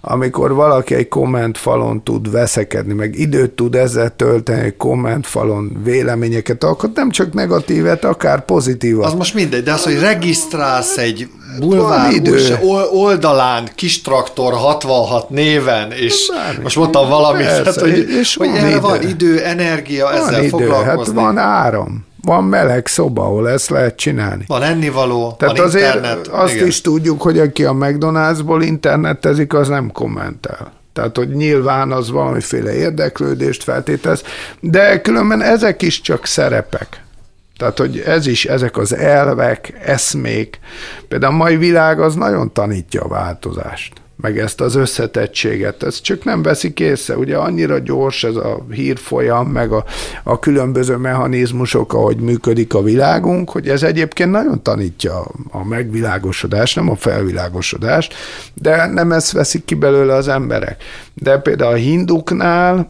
amikor 0.00 0.52
valaki 0.52 0.94
egy 0.94 1.08
kommentfalon 1.08 2.02
tud 2.02 2.30
veszekedni, 2.30 2.92
meg 2.92 3.18
időt 3.18 3.50
tud 3.50 3.74
ezzel 3.74 4.16
tölteni, 4.16 4.60
egy 4.60 4.76
kommentfalon 4.76 5.80
véleményeket 5.84 6.64
alkot, 6.64 6.96
nem 6.96 7.10
csak 7.10 7.32
negatívet, 7.32 8.04
akár 8.04 8.44
pozitívat. 8.44 9.06
Az 9.06 9.14
most 9.14 9.34
mindegy, 9.34 9.62
de 9.62 9.72
az, 9.72 9.84
hogy 9.84 10.00
regisztrálsz 10.00 10.96
egy 10.96 11.28
bulvár 11.58 12.12
idő. 12.12 12.58
oldalán 12.92 13.68
kis 13.74 14.00
traktor 14.02 14.52
66 14.52 15.30
néven, 15.30 15.92
és 15.92 16.30
Bármi. 16.34 16.62
most 16.62 16.76
mondtam 16.76 17.08
valamit, 17.08 17.46
Persze, 17.46 17.62
hát, 17.64 17.80
hogy, 17.80 18.08
és 18.20 18.36
hogy 18.36 18.48
van, 18.48 18.56
erre 18.56 18.68
idő. 18.68 18.80
van 18.80 19.02
idő, 19.02 19.44
energia, 19.44 20.04
van 20.04 20.14
ezzel 20.14 20.32
idő, 20.32 20.42
hát 20.42 20.50
foglalkozni. 20.50 21.14
Hát 21.14 21.24
van 21.24 21.38
áram 21.38 22.08
van 22.22 22.44
meleg 22.44 22.86
szoba, 22.86 23.22
ahol 23.22 23.48
ezt 23.48 23.70
lehet 23.70 23.96
csinálni. 23.96 24.44
Van 24.46 24.62
ennivaló, 24.62 25.34
Tehát 25.38 25.56
van 25.56 25.66
azért 25.66 25.94
internet. 25.94 26.26
azt 26.28 26.54
igen. 26.54 26.66
is 26.66 26.80
tudjuk, 26.80 27.22
hogy 27.22 27.38
aki 27.38 27.64
a 27.64 27.72
McDonald'sból 27.72 28.62
internetezik, 28.64 29.54
az 29.54 29.68
nem 29.68 29.92
kommentel. 29.92 30.72
Tehát, 30.92 31.16
hogy 31.16 31.28
nyilván 31.28 31.92
az 31.92 32.10
valamiféle 32.10 32.74
érdeklődést 32.74 33.62
feltételez, 33.62 34.22
de 34.60 35.00
különben 35.00 35.42
ezek 35.42 35.82
is 35.82 36.00
csak 36.00 36.26
szerepek. 36.26 37.04
Tehát, 37.60 37.78
hogy 37.78 37.98
ez 37.98 38.26
is, 38.26 38.44
ezek 38.44 38.76
az 38.76 38.94
elvek, 38.94 39.78
eszmék. 39.84 40.58
Például 41.08 41.32
a 41.32 41.36
mai 41.36 41.56
világ 41.56 42.00
az 42.00 42.14
nagyon 42.14 42.52
tanítja 42.52 43.02
a 43.02 43.08
változást 43.08 43.92
meg 44.16 44.38
ezt 44.38 44.60
az 44.60 44.74
összetettséget. 44.74 45.82
Ez 45.82 46.00
csak 46.00 46.24
nem 46.24 46.42
veszik 46.42 46.80
észre. 46.80 47.16
Ugye 47.16 47.36
annyira 47.36 47.78
gyors 47.78 48.24
ez 48.24 48.36
a 48.36 48.66
hírfolyam, 48.70 49.48
meg 49.48 49.72
a, 49.72 49.84
a 50.22 50.38
különböző 50.38 50.96
mechanizmusok, 50.96 51.92
ahogy 51.92 52.16
működik 52.16 52.74
a 52.74 52.82
világunk, 52.82 53.50
hogy 53.50 53.68
ez 53.68 53.82
egyébként 53.82 54.30
nagyon 54.30 54.62
tanítja 54.62 55.24
a 55.50 55.64
megvilágosodást, 55.64 56.76
nem 56.76 56.90
a 56.90 56.96
felvilágosodást, 56.96 58.14
de 58.54 58.86
nem 58.86 59.12
ezt 59.12 59.32
veszik 59.32 59.64
ki 59.64 59.74
belőle 59.74 60.14
az 60.14 60.28
emberek. 60.28 60.82
De 61.14 61.38
például 61.38 61.72
a 61.72 61.76
hinduknál, 61.76 62.88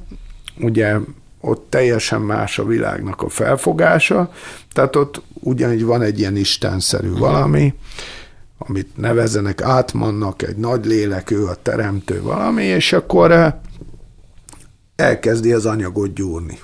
ugye 0.60 0.96
ott 1.40 1.66
teljesen 1.68 2.20
más 2.20 2.58
a 2.58 2.64
világnak 2.64 3.22
a 3.22 3.28
felfogása, 3.28 4.32
tehát 4.72 4.96
ott 4.96 5.22
ugyanígy 5.32 5.84
van 5.84 6.02
egy 6.02 6.18
ilyen 6.18 6.36
istenszerű 6.36 7.12
valami, 7.12 7.74
amit 8.58 8.96
nevezzenek 8.96 9.62
átmannak, 9.62 10.42
egy 10.42 10.56
nagy 10.56 10.84
lélek, 10.84 11.30
ő 11.30 11.46
a 11.46 11.54
teremtő 11.54 12.22
valami, 12.22 12.62
és 12.62 12.92
akkor 12.92 13.32
eh, 13.32 13.52
elkezdi 14.96 15.52
az 15.52 15.66
anyagot 15.66 16.14
gyúrni, 16.14 16.58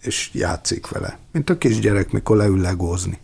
és 0.00 0.30
játszik 0.32 0.88
vele, 0.88 1.18
mint 1.32 1.50
a 1.50 1.58
kisgyerek, 1.58 2.12
mikor 2.12 2.36
leül 2.36 2.60
legózni, 2.60 3.18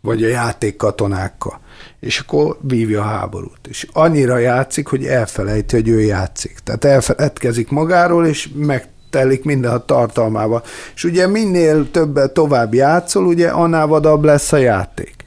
vagy 0.00 0.24
a 0.24 0.28
játék 0.28 0.76
katonákkal, 0.76 1.60
és 2.00 2.18
akkor 2.18 2.58
vívja 2.60 3.00
a 3.00 3.06
háborút, 3.06 3.66
és 3.68 3.86
annyira 3.92 4.38
játszik, 4.38 4.86
hogy 4.86 5.04
elfelejti, 5.04 5.76
hogy 5.76 5.88
ő 5.88 6.00
játszik. 6.00 6.58
Tehát 6.58 6.84
elfeledkezik 6.84 7.70
magáról, 7.70 8.26
és 8.26 8.48
meg 8.54 8.88
telik 9.10 9.44
minden 9.44 9.72
a 9.72 9.84
tartalmába. 9.84 10.62
És 10.94 11.04
ugye 11.04 11.26
minél 11.26 11.90
többet 11.90 12.32
tovább 12.32 12.74
játszol, 12.74 13.26
ugye 13.26 13.48
annál 13.48 13.86
vadabb 13.86 14.24
lesz 14.24 14.52
a 14.52 14.56
játék 14.56 15.18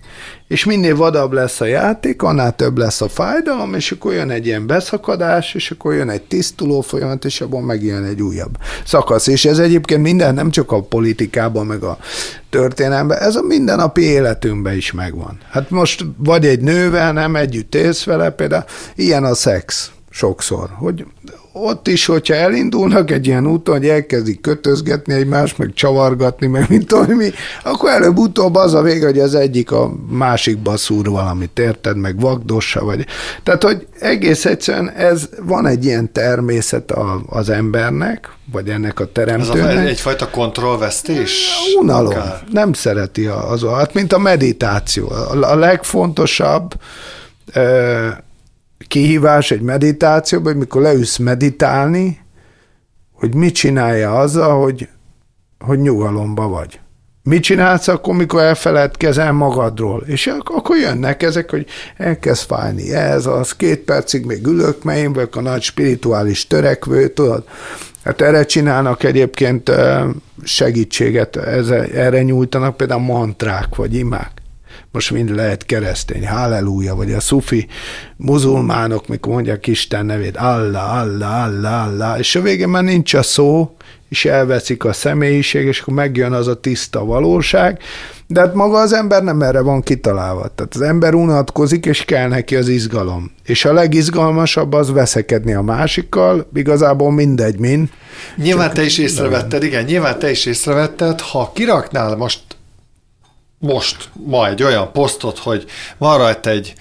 és 0.52 0.66
minél 0.66 0.96
vadabb 0.96 1.32
lesz 1.32 1.62
a 1.62 1.66
játék, 1.66 2.22
annál 2.22 2.56
több 2.56 2.78
lesz 2.78 3.02
a 3.02 3.10
fájdalom, 3.10 3.74
és 3.74 3.92
akkor 3.92 4.14
jön 4.14 4.30
egy 4.30 4.46
ilyen 4.46 4.68
beszakadás, 4.68 5.54
és 5.54 5.72
akkor 5.72 5.94
jön 5.94 6.10
egy 6.10 6.22
tisztuló 6.22 6.82
folyamat, 6.82 7.26
és 7.26 7.42
abban 7.42 7.64
megjön 7.64 8.04
egy 8.04 8.22
újabb 8.22 8.58
szakasz. 8.86 9.28
És 9.28 9.46
ez 9.46 9.60
egyébként 9.60 10.02
minden, 10.02 10.34
nem 10.34 10.50
csak 10.52 10.72
a 10.72 10.82
politikában, 10.82 11.66
meg 11.66 11.84
a 11.84 11.98
történelemben, 12.50 13.18
ez 13.18 13.36
a 13.36 13.42
mindennapi 13.42 14.02
életünkben 14.02 14.76
is 14.76 14.92
megvan. 14.92 15.38
Hát 15.50 15.70
most 15.70 16.06
vagy 16.18 16.46
egy 16.46 16.62
nővel 16.62 17.14
nem 17.14 17.36
együtt 17.36 17.76
élsz 17.76 18.04
vele, 18.04 18.30
például 18.30 18.64
ilyen 18.96 19.24
a 19.24 19.36
szex 19.36 19.92
sokszor, 20.10 20.70
hogy 20.78 21.06
ott 21.54 21.88
is, 21.88 22.06
hogyha 22.06 22.34
elindulnak 22.34 23.12
egy 23.12 23.28
ilyen 23.28 23.48
úton, 23.48 23.78
hogy 23.78 23.88
elkezdik 23.88 24.42
kötözgetni 24.42 25.14
egymást, 25.14 25.58
meg 25.58 25.74
csavargatni, 25.74 26.48
meg 26.48 26.66
mint 26.70 26.88
tudom 26.88 27.16
mi, 27.16 27.30
akkor 27.64 27.90
előbb-utóbb 27.90 28.56
az 28.56 28.74
a 28.74 28.82
vége, 28.82 29.06
hogy 29.06 29.20
az 29.20 29.36
egyik 29.36 29.72
a 29.72 29.92
másikba 30.10 30.78
szúr 30.78 31.10
valamit, 31.10 31.60
érted, 31.60 31.98
meg 31.98 32.20
vagdossa, 32.20 32.84
vagy... 32.84 33.06
Tehát, 33.44 33.64
hogy 33.64 33.88
egész 34.00 34.46
egyszerűen 34.46 34.90
ez, 34.90 35.30
van 35.42 35.66
egy 35.68 35.86
ilyen 35.86 36.12
természet 36.12 36.92
a, 36.92 37.22
az 37.28 37.50
embernek, 37.50 38.30
vagy 38.52 38.70
ennek 38.70 39.00
a 39.00 39.12
teremtőnek. 39.12 39.78
Ez 39.78 39.84
a, 39.84 39.88
egyfajta 39.88 40.30
kontrollvesztés? 40.30 41.50
Unalom. 41.80 42.12
Akár. 42.12 42.44
Nem 42.52 42.74
szereti 42.74 43.26
az, 43.26 43.64
hát 43.64 43.94
mint 43.94 44.14
a 44.14 44.18
meditáció. 44.18 45.10
A, 45.10 45.52
a 45.52 45.56
legfontosabb 45.56 46.74
kihívás 48.92 49.52
egy 49.52 49.62
meditációban, 49.62 50.52
hogy 50.52 50.62
mikor 50.62 50.82
leülsz 50.82 51.18
meditálni, 51.18 52.20
hogy 53.14 53.36
mit 53.36 53.54
csinálja 53.54 54.20
azzal, 54.20 54.62
hogy, 54.62 54.88
hogy 55.60 55.80
nyugalomba 55.80 56.48
vagy. 56.48 56.80
Mit 57.24 57.44
csinálsz 57.44 57.88
akkor, 57.88 58.16
mikor 58.16 58.42
elfeledkezel 58.42 59.32
magadról? 59.32 60.04
És 60.06 60.28
akkor 60.44 60.78
jönnek 60.78 61.24
ezek, 61.24 61.50
hogy 61.50 61.66
elkezd 61.98 62.46
fájni 62.46 62.94
ez, 62.94 63.26
az, 63.26 63.56
két 63.56 63.80
percig 63.80 64.26
még 64.26 64.46
ülök, 64.46 64.84
mert 64.84 65.00
én 65.00 65.14
vagyok 65.14 65.36
a 65.36 65.42
nagy 65.42 65.62
spirituális 65.62 66.48
törekvő, 66.48 67.08
tudod? 67.08 67.44
Hát 68.04 68.22
erre 68.22 68.46
csinálnak 68.46 69.04
egyébként 69.04 69.72
segítséget, 70.44 71.36
erre 71.94 72.22
nyújtanak 72.22 72.78
például 72.78 73.02
mantrák 73.02 73.76
vagy 73.76 73.96
imák 73.96 74.41
most 74.92 75.12
mind 75.12 75.36
lehet 75.36 75.66
keresztény, 75.66 76.28
halleluja, 76.28 76.96
vagy 76.96 77.14
a 77.14 77.20
szufi 77.20 77.68
muzulmánok, 78.18 79.08
mikor 79.08 79.34
mondják 79.34 79.68
Isten 79.68 80.06
nevét, 80.06 80.38
Allah, 80.38 81.00
Allah, 81.00 81.44
Allah, 81.44 81.86
Allah, 81.86 82.20
és 82.20 82.36
a 82.36 82.42
végén 82.42 82.70
már 82.70 82.84
nincs 82.84 83.14
a 83.14 83.22
szó, 83.22 83.76
és 84.12 84.26
elveszik 84.26 84.84
a 84.84 84.94
személyiség, 84.94 85.66
és 85.66 85.80
akkor 85.80 85.94
megjön 85.94 86.32
az 86.32 86.48
a 86.48 86.60
tiszta 86.60 87.06
valóság, 87.06 87.80
de 88.28 88.40
hát 88.40 88.54
maga 88.54 88.78
az 88.78 88.94
ember 88.94 89.24
nem 89.24 89.42
erre 89.42 89.62
van 89.62 89.82
kitalálva. 89.82 90.48
Tehát 90.56 90.76
az 90.76 90.82
ember 90.82 91.14
unatkozik, 91.14 91.86
és 91.86 92.06
kell 92.06 92.28
neki 92.28 92.56
az 92.56 92.68
izgalom. 92.68 93.32
És 93.46 93.66
a 93.66 93.74
legizgalmasabb 93.74 94.74
az 94.74 94.92
veszekedni 94.92 95.54
a 95.54 95.62
másikkal, 95.62 96.48
igazából 96.54 97.12
mindegy, 97.12 97.60
min. 97.60 97.90
Nyilván 98.36 98.66
Csak 98.66 98.76
te 98.76 98.84
is 98.84 98.98
észrevetted, 98.98 99.64
igen, 99.64 99.84
nyilván 99.84 100.20
te 100.20 100.30
is 100.30 100.46
észrevetted, 100.46 101.22
ha 101.22 101.52
kiraknál 101.54 102.16
most 102.16 102.40
most 103.62 104.10
ma 104.14 104.48
egy 104.48 104.64
olyan 104.64 104.92
posztot, 104.92 105.38
hogy 105.38 105.66
van 105.98 106.18
rajta 106.18 106.50
egy 106.50 106.74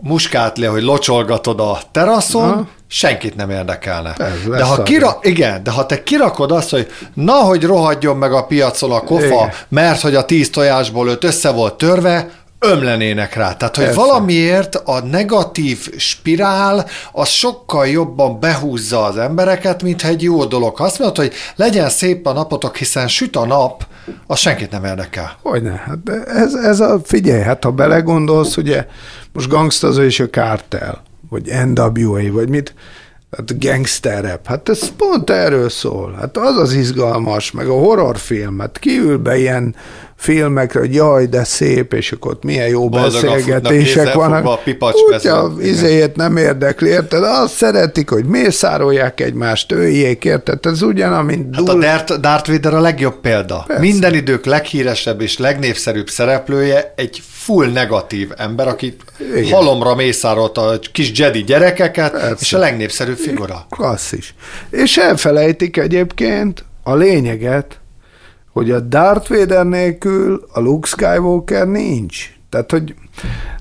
muskátlé, 0.00 0.66
hogy 0.66 0.82
locsolgatod 0.82 1.60
a 1.60 1.78
teraszon, 1.92 2.48
Na. 2.48 2.68
senkit 2.88 3.36
nem 3.36 3.50
érdekelne. 3.50 4.16
De 4.48 4.64
ha 4.64 4.82
kira- 4.82 5.24
igen, 5.24 5.62
de 5.62 5.70
ha 5.70 5.86
te 5.86 6.02
kirakod 6.02 6.52
azt, 6.52 6.70
hogy 6.70 6.90
na, 7.14 7.32
hogy 7.34 7.64
rohadjon 7.64 8.16
meg 8.16 8.32
a 8.32 8.44
piacon 8.46 8.92
a 8.92 9.00
kofa, 9.00 9.24
igen. 9.24 9.52
mert 9.68 10.00
hogy 10.00 10.14
a 10.14 10.24
tíz 10.24 10.50
tojásból 10.50 11.08
öt 11.08 11.24
össze 11.24 11.50
volt 11.50 11.74
törve, 11.74 12.30
ömlenének 12.58 13.34
rá. 13.34 13.54
Tehát, 13.56 13.76
hogy 13.76 13.84
Persze. 13.84 14.00
valamiért 14.00 14.74
a 14.74 15.00
negatív 15.00 15.88
spirál 15.96 16.86
az 17.12 17.28
sokkal 17.28 17.86
jobban 17.86 18.40
behúzza 18.40 19.04
az 19.04 19.16
embereket, 19.16 19.82
mint 19.82 20.02
egy 20.02 20.22
jó 20.22 20.44
dolog. 20.44 20.76
Ha 20.76 20.84
azt 20.84 20.98
mondod, 20.98 21.16
hogy 21.16 21.32
legyen 21.56 21.88
szép 21.88 22.26
a 22.26 22.32
napotok, 22.32 22.76
hiszen 22.76 23.08
süt 23.08 23.36
a 23.36 23.46
nap, 23.46 23.86
az 24.26 24.38
senkit 24.38 24.70
nem 24.70 24.84
érdekel. 24.84 25.38
Hogyne, 25.42 25.82
hát 25.86 26.26
ez, 26.26 26.54
ez 26.54 26.80
a, 26.80 27.00
figyelj, 27.04 27.42
hát 27.42 27.64
ha 27.64 27.70
belegondolsz, 27.70 28.56
ugye 28.56 28.86
most 29.32 29.48
gangstazó 29.48 30.02
és 30.02 30.20
a 30.20 30.30
kártel, 30.30 31.02
vagy 31.30 31.52
NWA, 31.74 32.32
vagy 32.32 32.48
mit, 32.48 32.74
hát 33.30 33.58
gangster 33.60 34.24
rap, 34.24 34.46
hát 34.46 34.68
ez 34.68 34.88
pont 34.96 35.30
erről 35.30 35.68
szól. 35.68 36.12
Hát 36.12 36.36
az 36.36 36.56
az 36.56 36.72
izgalmas, 36.72 37.50
meg 37.50 37.68
a 37.68 37.78
horrorfilm, 37.78 38.58
hát 38.58 38.78
kiül 38.78 39.18
be 39.18 39.36
ilyen 39.36 39.74
filmekre, 40.16 40.80
hogy 40.80 40.94
jaj, 40.94 41.26
de 41.26 41.44
szép, 41.44 41.92
és 41.92 42.12
akkor 42.12 42.30
ott 42.30 42.44
milyen 42.44 42.68
jó 42.68 42.88
Boldogan 42.88 43.32
beszélgetések 43.32 44.12
vannak. 44.12 44.44
A 44.46 45.52
Úgy 45.56 45.66
izéjét 45.66 46.16
nem 46.16 46.36
érdekli, 46.36 46.88
érted? 46.88 47.22
Azt 47.22 47.54
szeretik, 47.54 48.10
hogy 48.10 48.24
mészárolják 48.24 49.20
egymást, 49.20 49.72
öljék, 49.72 50.24
érted? 50.24 50.58
Ez 50.66 50.82
ugyan, 50.82 51.24
mint 51.24 51.54
hát 51.56 51.68
a 51.68 51.74
Darth, 51.74 52.14
Darth 52.14 52.50
Vader 52.50 52.74
a 52.74 52.80
legjobb 52.80 53.20
példa. 53.20 53.64
Persze. 53.66 53.82
Minden 53.82 54.14
idők 54.14 54.44
leghíresebb 54.44 55.20
és 55.20 55.38
legnépszerűbb 55.38 56.08
szereplője 56.08 56.92
egy 56.96 57.22
full 57.30 57.66
negatív 57.66 58.30
ember, 58.36 58.68
aki 58.68 58.96
Igen. 59.36 59.52
halomra 59.52 59.94
mészárolta 59.94 60.60
a 60.60 60.78
kis 60.92 61.10
Jedi 61.14 61.44
gyerekeket, 61.44 62.12
Persze. 62.12 62.36
és 62.40 62.52
a 62.52 62.58
legnépszerűbb 62.58 63.16
figura. 63.16 63.66
Klasszis. 63.70 64.34
És 64.70 64.96
elfelejtik 64.96 65.76
egyébként 65.76 66.64
a 66.82 66.94
lényeget, 66.94 67.80
hogy 68.56 68.70
a 68.70 68.80
Darth 68.80 69.30
Vader 69.30 69.66
nélkül 69.66 70.46
a 70.52 70.60
Luke 70.60 70.86
Skywalker 70.86 71.68
nincs. 71.68 72.30
Tehát, 72.48 72.70
hogy 72.70 72.94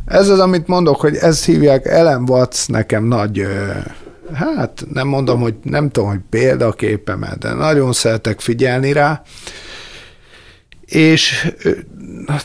ez 0.05 0.29
az, 0.29 0.39
amit 0.39 0.67
mondok, 0.67 0.99
hogy 0.99 1.15
ezt 1.15 1.45
hívják 1.45 1.85
Ellen 1.85 2.29
Watts 2.29 2.67
nekem 2.67 3.05
nagy, 3.05 3.47
hát 4.33 4.85
nem 4.93 5.07
mondom, 5.07 5.41
hogy 5.41 5.55
nem 5.63 5.89
tudom, 5.89 6.09
hogy 6.09 6.19
példaképem, 6.29 7.25
de 7.39 7.53
nagyon 7.53 7.93
szeretek 7.93 8.39
figyelni 8.39 8.91
rá, 8.91 9.21
és 10.85 11.51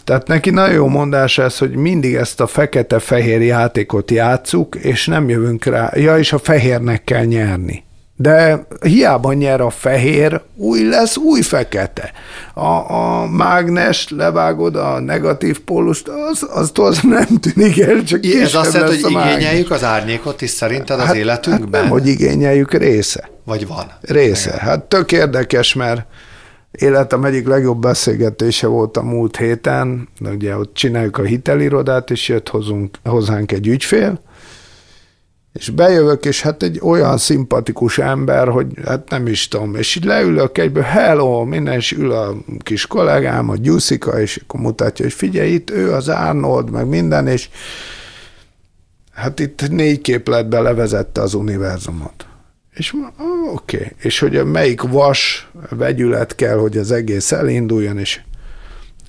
tehát 0.05 0.27
neki 0.27 0.51
nagyon 0.51 0.75
jó 0.75 0.87
mondás 0.87 1.39
ez, 1.39 1.59
hogy 1.59 1.75
mindig 1.75 2.15
ezt 2.15 2.41
a 2.41 2.47
fekete-fehér 2.47 3.41
játékot 3.41 4.11
játszuk, 4.11 4.75
és 4.75 5.07
nem 5.07 5.29
jövünk 5.29 5.65
rá. 5.65 5.93
Ja, 5.95 6.19
és 6.19 6.33
a 6.33 6.39
fehérnek 6.39 7.05
kell 7.05 7.25
nyerni 7.25 7.89
de 8.21 8.67
hiába 8.83 9.33
nyer 9.33 9.61
a 9.61 9.71
fehér, 9.71 10.41
új 10.57 10.83
lesz 10.83 11.17
új 11.17 11.41
fekete. 11.41 12.13
A, 12.55 12.93
a 12.93 13.27
mágnes 13.27 14.09
levágod 14.11 14.77
a 14.77 15.01
negatív 15.01 15.61
pólust, 15.61 16.09
az, 16.09 16.47
az, 16.55 16.73
az 16.75 17.01
nem 17.03 17.27
tűnik 17.41 17.81
el, 17.81 18.03
csak 18.03 18.27
I, 18.27 18.41
Ez 18.41 18.55
azt 18.55 18.75
jelenti, 18.75 19.03
hogy 19.03 19.13
igényeljük 19.13 19.71
az 19.71 19.85
árnyékot 19.85 20.43
is 20.43 20.51
szerinted 20.51 21.01
az 21.01 21.07
hát, 21.07 21.15
életünkben? 21.15 21.81
Hát 21.81 21.83
nem, 21.83 21.91
hogy 21.91 22.07
igényeljük, 22.07 22.73
része. 22.73 23.31
Vagy 23.45 23.67
van? 23.67 23.93
Része. 24.01 24.49
Igen. 24.49 24.61
Hát 24.61 24.85
tök 24.85 25.13
érdekes, 25.13 25.75
mert 25.75 26.07
életem 26.71 27.25
egyik 27.25 27.47
legjobb 27.47 27.81
beszélgetése 27.81 28.67
volt 28.67 28.97
a 28.97 29.03
múlt 29.03 29.37
héten, 29.37 30.09
ugye 30.21 30.57
ott 30.57 30.75
csináljuk 30.75 31.19
a 31.19 31.23
hitelirodát, 31.23 32.11
és 32.11 32.29
jött 32.29 32.49
hozunk, 32.49 32.97
hozzánk 33.05 33.53
egy 33.53 33.67
ügyfél, 33.67 34.21
és 35.53 35.69
bejövök, 35.69 36.25
és 36.25 36.43
hát 36.43 36.63
egy 36.63 36.81
olyan 36.83 37.19
szimpatikus 37.19 37.99
ember, 37.99 38.49
hogy 38.49 38.67
hát 38.85 39.11
nem 39.11 39.27
is 39.27 39.49
tudom, 39.49 39.75
és 39.75 39.97
így 39.97 40.05
leülök 40.05 40.59
egyből, 40.59 40.83
hello, 40.83 41.45
minden, 41.45 41.75
és 41.75 41.93
ül 41.93 42.13
a 42.13 42.37
kis 42.59 42.87
kollégám, 42.87 43.49
a 43.49 43.57
Gyuszika, 43.57 44.21
és 44.21 44.37
akkor 44.37 44.61
mutatja, 44.61 45.05
hogy 45.05 45.15
figyelj, 45.15 45.51
itt 45.51 45.71
ő 45.71 45.93
az 45.93 46.09
Arnold, 46.09 46.71
meg 46.71 46.87
minden, 46.87 47.27
és 47.27 47.49
hát 49.13 49.41
itt 49.41 49.71
négy 49.71 50.01
képletbe 50.01 50.61
levezette 50.61 51.21
az 51.21 51.35
univerzumot. 51.35 52.27
És 52.75 52.95
oké, 53.53 53.77
okay. 53.77 53.93
és 53.99 54.19
hogy 54.19 54.45
melyik 54.45 54.83
vas 54.83 55.51
vegyület 55.71 56.35
kell, 56.35 56.57
hogy 56.59 56.77
az 56.77 56.91
egész 56.91 57.33
elinduljon, 57.33 57.99
és, 57.99 58.21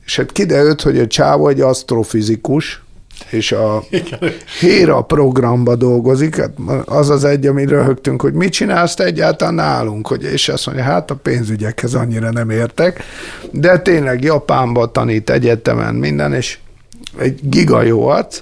és 0.05 0.15
hát 0.15 0.31
kiderült, 0.31 0.81
hogy 0.81 0.99
a 0.99 1.07
csávó 1.07 1.47
egy 1.47 1.61
asztrofizikus, 1.61 2.81
és 3.29 3.51
a 3.51 3.83
Héra 4.59 5.01
programba 5.01 5.75
dolgozik, 5.75 6.35
hát 6.35 6.51
az 6.85 7.09
az 7.09 7.23
egy, 7.23 7.47
ami 7.47 7.65
röhögtünk, 7.65 8.21
hogy 8.21 8.33
mit 8.33 8.51
csinálsz 8.51 8.93
te 8.93 9.03
egyáltalán 9.03 9.53
nálunk, 9.53 10.07
hogy, 10.07 10.23
és 10.23 10.49
azt 10.49 10.65
mondja, 10.65 10.83
hát 10.83 11.11
a 11.11 11.15
pénzügyekhez 11.15 11.93
annyira 11.93 12.31
nem 12.31 12.49
értek, 12.49 13.03
de 13.51 13.79
tényleg 13.79 14.23
Japánba 14.23 14.91
tanít 14.91 15.29
egyetemen 15.29 15.95
minden, 15.95 16.33
és 16.33 16.57
egy 17.17 17.39
giga 17.43 17.81
jó 17.81 18.07
arc, 18.07 18.41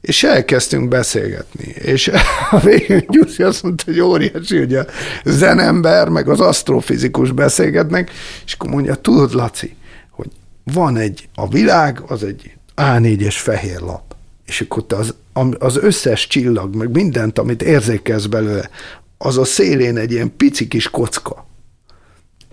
és 0.00 0.22
elkezdtünk 0.22 0.88
beszélgetni, 0.88 1.64
és 1.64 2.10
a 2.50 2.58
végén 2.58 3.04
Gyuszi 3.08 3.42
azt 3.42 3.62
mondta, 3.62 3.84
hogy 3.86 4.00
óriási, 4.00 4.58
hogy 4.58 4.74
a 4.74 4.86
zenember, 5.24 6.08
meg 6.08 6.28
az 6.28 6.40
asztrofizikus 6.40 7.32
beszélgetnek, 7.32 8.10
és 8.46 8.52
akkor 8.52 8.70
mondja, 8.70 8.94
tudod, 8.94 9.34
Laci, 9.34 9.76
hogy 10.10 10.30
van 10.72 10.96
egy, 10.96 11.28
a 11.34 11.48
világ 11.48 12.02
az 12.06 12.24
egy 12.24 12.52
A4-es 12.76 13.36
fehér 13.38 13.80
lap 13.80 14.09
és 14.50 14.60
akkor 14.60 14.86
te 14.86 14.96
az, 14.96 15.14
az 15.58 15.76
összes 15.76 16.26
csillag, 16.26 16.74
meg 16.74 16.90
mindent, 16.90 17.38
amit 17.38 17.62
érzékelsz 17.62 18.26
belőle, 18.26 18.70
az 19.18 19.38
a 19.38 19.44
szélén 19.44 19.96
egy 19.96 20.12
ilyen 20.12 20.36
pici 20.36 20.68
kis 20.68 20.90
kocka. 20.90 21.46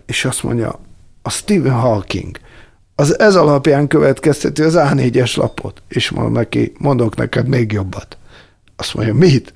És 0.05 0.25
azt 0.25 0.43
mondja, 0.43 0.79
a 1.21 1.29
Stephen 1.29 1.79
Hawking, 1.79 2.37
az 2.95 3.19
ez 3.19 3.35
alapján 3.35 3.87
következteti 3.87 4.61
az 4.61 4.73
A4-es 4.77 5.37
lapot. 5.37 5.81
És 5.87 6.09
mondom 6.09 6.33
neki, 6.33 6.73
mondok 6.77 7.15
neked 7.15 7.47
még 7.47 7.71
jobbat. 7.71 8.17
Azt 8.75 8.93
mondja, 8.93 9.13
mit? 9.13 9.53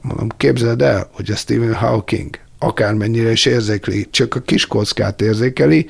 Mondom, 0.00 0.28
képzeld 0.36 0.82
el, 0.82 1.08
hogy 1.12 1.30
a 1.30 1.36
Stephen 1.36 1.74
Hawking 1.74 2.38
akármennyire 2.58 3.30
is 3.30 3.46
érzékeli, 3.46 4.06
csak 4.10 4.34
a 4.34 4.40
kis 4.40 4.66
kockát 4.66 5.20
érzékeli, 5.20 5.86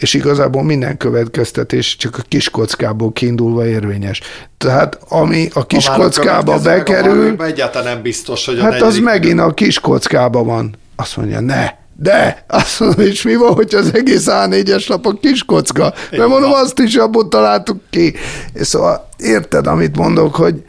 és 0.00 0.14
igazából 0.14 0.62
minden 0.62 0.96
következtetés 0.96 1.96
csak 1.96 2.18
a 2.18 2.22
kis 2.28 2.50
kockából 2.50 3.12
kiindulva 3.12 3.66
érvényes. 3.66 4.20
Tehát 4.58 4.98
ami 5.08 5.48
a 5.54 5.66
kis 5.66 5.88
a 5.88 5.92
kockába 5.92 6.58
bekerül... 6.58 7.34
A 7.38 7.44
egyáltalán 7.44 7.92
nem 7.92 8.02
biztos, 8.02 8.46
hogy 8.46 8.58
a 8.58 8.62
Hát 8.62 8.82
az 8.82 8.98
megint 8.98 9.40
a 9.40 9.54
kis 9.54 9.80
kockába 9.80 10.44
van. 10.44 10.74
Azt 10.96 11.16
mondja, 11.16 11.40
ne, 11.40 11.68
de, 11.96 12.44
azt 12.48 12.80
mondja, 12.80 13.04
és 13.04 13.22
mi 13.22 13.34
van, 13.34 13.52
hogy 13.52 13.74
az 13.74 13.94
egész 13.94 14.26
A4-es 14.28 14.88
lap 14.88 15.06
a 15.06 15.12
kis 15.20 15.44
kocka? 15.44 15.94
Mert 16.10 16.28
mondom, 16.28 16.52
azt 16.52 16.78
is 16.78 16.94
abból 16.94 17.28
találtuk 17.28 17.80
ki. 17.90 18.14
És 18.52 18.66
szóval 18.66 19.08
érted, 19.18 19.66
amit 19.66 19.96
mondok, 19.96 20.34
hogy 20.34 20.64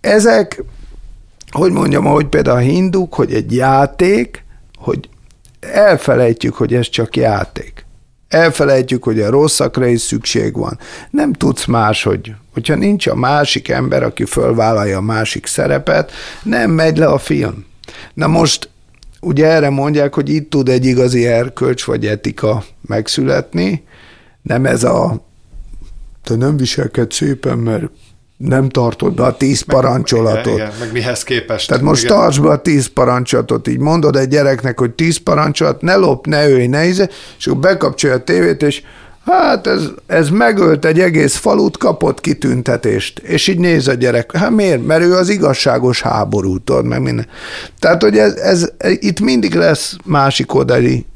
ezek, 0.00 0.64
hogy 1.50 1.72
mondjam, 1.72 2.06
ahogy 2.06 2.26
például 2.26 2.56
a 2.56 2.60
hinduk, 2.60 3.14
hogy 3.14 3.34
egy 3.34 3.54
játék, 3.54 4.44
hogy 4.78 5.08
elfelejtjük, 5.60 6.54
hogy 6.54 6.74
ez 6.74 6.88
csak 6.88 7.16
játék. 7.16 7.84
Elfelejtjük, 8.30 9.04
hogy 9.04 9.20
a 9.20 9.30
rosszakra 9.30 9.86
is 9.86 10.00
szükség 10.00 10.56
van. 10.56 10.78
Nem 11.10 11.32
tudsz 11.32 11.64
máshogy. 11.64 12.32
Hogyha 12.52 12.74
nincs 12.74 13.06
a 13.06 13.14
másik 13.14 13.68
ember, 13.68 14.02
aki 14.02 14.24
fölvállalja 14.24 14.96
a 14.96 15.00
másik 15.00 15.46
szerepet, 15.46 16.12
nem 16.42 16.70
megy 16.70 16.96
le 16.96 17.06
a 17.06 17.18
film. 17.18 17.64
Na 18.14 18.26
most 18.26 18.68
ugye 19.20 19.46
erre 19.46 19.70
mondják, 19.70 20.14
hogy 20.14 20.28
itt 20.28 20.50
tud 20.50 20.68
egy 20.68 20.84
igazi 20.84 21.26
erkölcs 21.26 21.84
vagy 21.84 22.06
etika 22.06 22.64
megszületni, 22.80 23.84
nem 24.42 24.66
ez 24.66 24.84
a 24.84 25.24
te 26.22 26.36
nem 26.36 26.56
viselkedsz 26.56 27.16
szépen, 27.16 27.58
mert 27.58 27.84
nem 28.48 28.68
tartod 28.68 29.14
be 29.14 29.22
a 29.22 29.36
tíz 29.36 29.62
meg, 29.66 29.76
parancsolatot. 29.76 30.54
Igen, 30.54 30.72
meg 30.78 30.92
mihez 30.92 31.22
képest. 31.22 31.68
Tehát 31.68 31.82
most 31.82 32.04
igen. 32.04 32.16
tartsd 32.16 32.42
be 32.42 32.48
a 32.48 32.60
tíz 32.62 32.86
parancsolatot, 32.86 33.68
így 33.68 33.78
mondod 33.78 34.16
egy 34.16 34.28
gyereknek, 34.28 34.78
hogy 34.78 34.90
tíz 34.90 35.16
parancsolat, 35.16 35.82
ne 35.82 35.94
lop, 35.94 36.26
ne 36.26 36.48
ölj, 36.48 36.66
ne 36.66 36.86
íze, 36.86 37.08
és 37.38 37.46
akkor 37.46 37.60
bekapcsolja 37.60 38.16
a 38.16 38.24
tévét, 38.24 38.62
és 38.62 38.82
hát 39.24 39.66
ez, 39.66 39.82
ez 40.06 40.28
megölt 40.28 40.84
egy 40.84 41.00
egész 41.00 41.36
falut, 41.36 41.76
kapott 41.76 42.20
kitüntetést. 42.20 43.18
És 43.18 43.48
így 43.48 43.58
néz 43.58 43.88
a 43.88 43.94
gyerek, 43.94 44.36
hát 44.36 44.50
miért? 44.50 44.86
Mert 44.86 45.02
ő 45.02 45.14
az 45.14 45.28
igazságos 45.28 46.02
háború, 46.02 46.58
tudod, 46.58 46.84
meg 46.84 47.02
minden. 47.02 47.26
Tehát, 47.78 48.02
hogy 48.02 48.18
ez, 48.18 48.34
ez, 48.34 48.72
itt 48.78 49.20
mindig 49.20 49.54
lesz 49.54 49.96
másik 50.04 50.54
oldali 50.54 51.06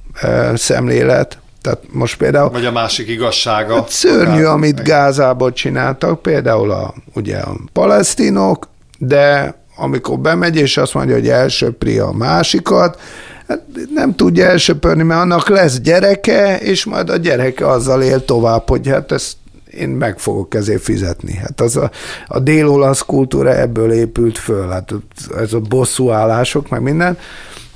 szemlélet. 0.55 1.39
Tehát 1.65 1.81
most 1.91 2.17
például... 2.17 2.51
Vagy 2.51 2.67
a 2.67 2.73
másik 2.73 3.09
igazsága. 3.09 3.75
Hát 3.75 3.89
szörnyű, 3.89 4.43
akár, 4.43 4.53
amit 4.53 4.83
Gázából 4.83 5.53
csináltak, 5.53 6.23
például 6.23 6.71
a, 6.71 6.95
ugye 7.15 7.37
a 7.37 7.57
palesztinok, 7.73 8.69
de 8.99 9.55
amikor 9.77 10.19
bemegy, 10.19 10.57
és 10.57 10.77
azt 10.77 10.95
mondja, 10.95 11.15
hogy 11.15 11.29
elsöpri 11.29 11.99
a 11.99 12.11
másikat, 12.11 13.01
hát 13.49 13.63
nem 13.95 14.15
tudja 14.15 14.47
elsöpörni, 14.47 15.03
mert 15.03 15.21
annak 15.21 15.49
lesz 15.49 15.81
gyereke, 15.81 16.59
és 16.59 16.85
majd 16.85 17.11
a 17.11 17.17
gyereke 17.17 17.69
azzal 17.69 18.03
él 18.03 18.25
tovább, 18.25 18.69
hogy 18.69 18.89
hát 18.89 19.13
ezt 19.13 19.37
én 19.71 19.89
meg 19.89 20.19
fogok 20.19 20.55
ezért 20.55 20.83
fizetni. 20.83 21.35
Hát 21.35 21.61
az 21.61 21.77
a, 21.77 21.91
a 22.27 22.39
dél-olasz 22.39 23.01
kultúra 23.01 23.57
ebből 23.57 23.93
épült 23.93 24.39
föl, 24.39 24.69
hát 24.69 24.95
ez 25.37 25.53
a 25.53 25.61
bosszúállások, 25.61 26.69
meg 26.69 26.83
minden. 26.83 27.19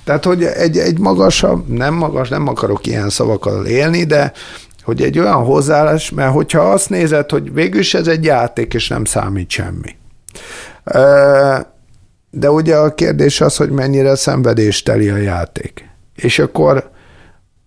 Tehát, 0.09 0.25
hogy 0.25 0.45
egy, 0.45 0.79
egy 0.79 0.99
magasabb, 0.99 1.69
nem 1.69 1.95
magas, 1.95 2.29
nem 2.29 2.49
akarok 2.49 2.87
ilyen 2.87 3.09
szavakkal 3.09 3.67
élni, 3.67 4.05
de 4.05 4.33
hogy 4.83 5.03
egy 5.03 5.19
olyan 5.19 5.45
hozzáállás, 5.45 6.11
mert 6.11 6.33
hogyha 6.33 6.61
azt 6.61 6.91
nézed, 6.91 7.31
hogy 7.31 7.53
végül 7.53 7.81
is 7.81 7.95
ez 7.95 8.07
egy 8.07 8.25
játék, 8.25 8.75
és 8.75 8.89
nem 8.89 9.05
számít 9.05 9.51
semmi. 9.51 9.97
De 12.31 12.51
ugye 12.51 12.77
a 12.77 12.95
kérdés 12.95 13.41
az, 13.41 13.57
hogy 13.57 13.71
mennyire 13.71 14.15
szenvedésteli 14.15 15.09
a 15.09 15.17
játék. 15.17 15.89
És 16.15 16.39
akkor 16.39 16.91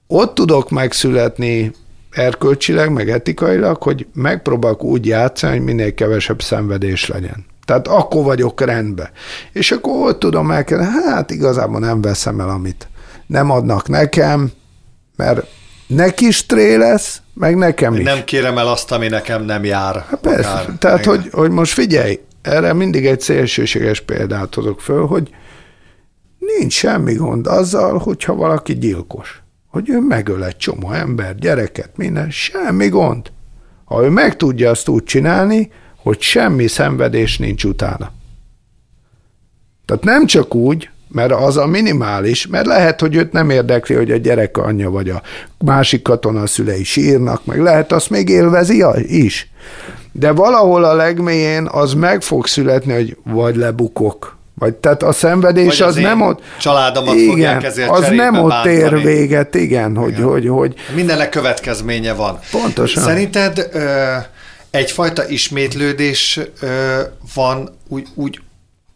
ott 0.07 0.35
tudok 0.35 0.69
megszületni 0.69 1.71
erkölcsileg, 2.11 2.91
meg 2.91 3.09
etikailag, 3.09 3.83
hogy 3.83 4.07
megpróbálok 4.13 4.83
úgy 4.83 5.05
játszani, 5.05 5.57
hogy 5.57 5.65
minél 5.65 5.93
kevesebb 5.93 6.41
szenvedés 6.41 7.07
legyen. 7.07 7.45
Tehát 7.71 7.87
akkor 7.87 8.23
vagyok 8.23 8.61
rendben. 8.61 9.09
És 9.51 9.71
akkor 9.71 10.07
ott 10.07 10.19
tudom 10.19 10.51
elkezdeni, 10.51 10.89
hát 11.05 11.31
igazából 11.31 11.79
nem 11.79 12.01
veszem 12.01 12.39
el, 12.39 12.49
amit 12.49 12.89
nem 13.27 13.49
adnak 13.49 13.87
nekem, 13.87 14.51
mert 15.15 15.47
neki 15.87 16.27
is 16.27 16.45
tré 16.45 16.75
lesz, 16.75 17.21
meg 17.33 17.55
nekem 17.57 17.93
is. 17.93 18.03
Nem 18.03 18.23
kérem 18.23 18.57
el 18.57 18.67
azt, 18.67 18.91
ami 18.91 19.07
nekem 19.07 19.43
nem 19.43 19.63
jár. 19.63 20.05
Hát 20.09 20.19
persze. 20.19 20.49
Akár. 20.49 20.75
Tehát, 20.79 21.05
hogy, 21.05 21.29
hogy 21.31 21.51
most 21.51 21.73
figyelj, 21.73 22.19
erre 22.41 22.73
mindig 22.73 23.05
egy 23.05 23.21
szélsőséges 23.21 24.01
példát 24.01 24.55
hozok 24.55 24.81
föl, 24.81 25.05
hogy 25.05 25.29
nincs 26.39 26.73
semmi 26.73 27.13
gond 27.13 27.47
azzal, 27.47 27.97
hogyha 27.97 28.35
valaki 28.35 28.73
gyilkos. 28.73 29.41
Hogy 29.67 29.89
ő 29.89 29.99
megöl 29.99 30.45
egy 30.45 30.57
csomó 30.57 30.91
ember, 30.91 31.35
gyereket, 31.35 31.89
minden, 31.95 32.29
semmi 32.29 32.87
gond. 32.87 33.31
Ha 33.85 34.03
ő 34.03 34.09
meg 34.09 34.35
tudja 34.35 34.69
azt 34.69 34.87
úgy 34.87 35.03
csinálni, 35.03 35.71
hogy 36.03 36.21
semmi 36.21 36.67
szenvedés 36.67 37.37
nincs 37.37 37.63
utána. 37.63 38.11
Tehát 39.85 40.03
nem 40.03 40.25
csak 40.25 40.55
úgy, 40.55 40.89
mert 41.07 41.31
az 41.31 41.57
a 41.57 41.65
minimális, 41.65 42.47
mert 42.47 42.65
lehet, 42.65 43.01
hogy 43.01 43.15
őt 43.15 43.31
nem 43.31 43.49
érdekli, 43.49 43.95
hogy 43.95 44.11
a 44.11 44.17
gyerek 44.17 44.57
anyja 44.57 44.89
vagy 44.89 45.09
a 45.09 45.21
másik 45.57 46.01
katona 46.01 46.47
szülei 46.47 46.83
sírnak, 46.83 47.45
meg 47.45 47.61
lehet, 47.61 47.91
azt 47.91 48.09
még 48.09 48.29
élvezi 48.29 48.83
is. 49.05 49.51
De 50.11 50.31
valahol 50.31 50.83
a 50.83 50.93
legmélyén 50.93 51.67
az 51.71 51.93
meg 51.93 52.21
fog 52.21 52.47
születni, 52.47 52.93
hogy 52.93 53.17
vagy 53.23 53.55
lebukok, 53.55 54.37
vagy 54.53 54.73
tehát 54.73 55.03
a 55.03 55.11
szenvedés 55.11 55.79
vagy 55.79 55.87
az, 55.87 55.95
az 55.95 56.01
nem 56.01 56.21
ott... 56.21 56.41
Családomat 56.59 57.15
igen, 57.15 57.29
fogják 57.29 57.63
ezért 57.63 57.89
az 57.89 58.09
nem 58.09 58.39
ott 58.39 58.49
bántani. 58.49 58.73
ér 58.73 59.01
véget, 59.01 59.55
igen, 59.55 59.95
hogy, 59.95 60.11
igen. 60.11 60.23
hogy, 60.23 60.47
hogy... 60.47 60.73
Mindennek 60.95 61.29
következménye 61.29 62.13
van. 62.13 62.39
Pontosan. 62.51 63.03
Szerinted 63.03 63.69
ö, 63.71 64.15
egyfajta 64.71 65.29
ismétlődés 65.29 66.39
ö, 66.59 67.01
van 67.33 67.77
úgy, 67.87 68.07
úgy 68.13 68.39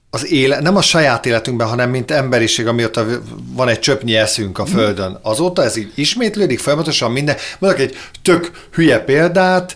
az 0.09 0.31
élet, 0.31 0.61
nem 0.61 0.75
a 0.75 0.81
saját 0.81 1.25
életünkben, 1.25 1.67
hanem 1.67 1.89
mint 1.89 2.11
emberiség, 2.11 2.67
amióta 2.67 3.05
van 3.53 3.67
egy 3.67 3.79
csöpnyi 3.79 4.15
eszünk 4.15 4.59
a 4.59 4.65
Földön. 4.65 5.19
Azóta 5.21 5.63
ez 5.63 5.75
így 5.75 5.91
ismétlődik 5.95 6.59
folyamatosan 6.59 7.11
minden. 7.11 7.35
Mondok 7.59 7.79
egy 7.79 7.97
tök 8.21 8.51
hülye 8.71 8.99
példát, 8.99 9.75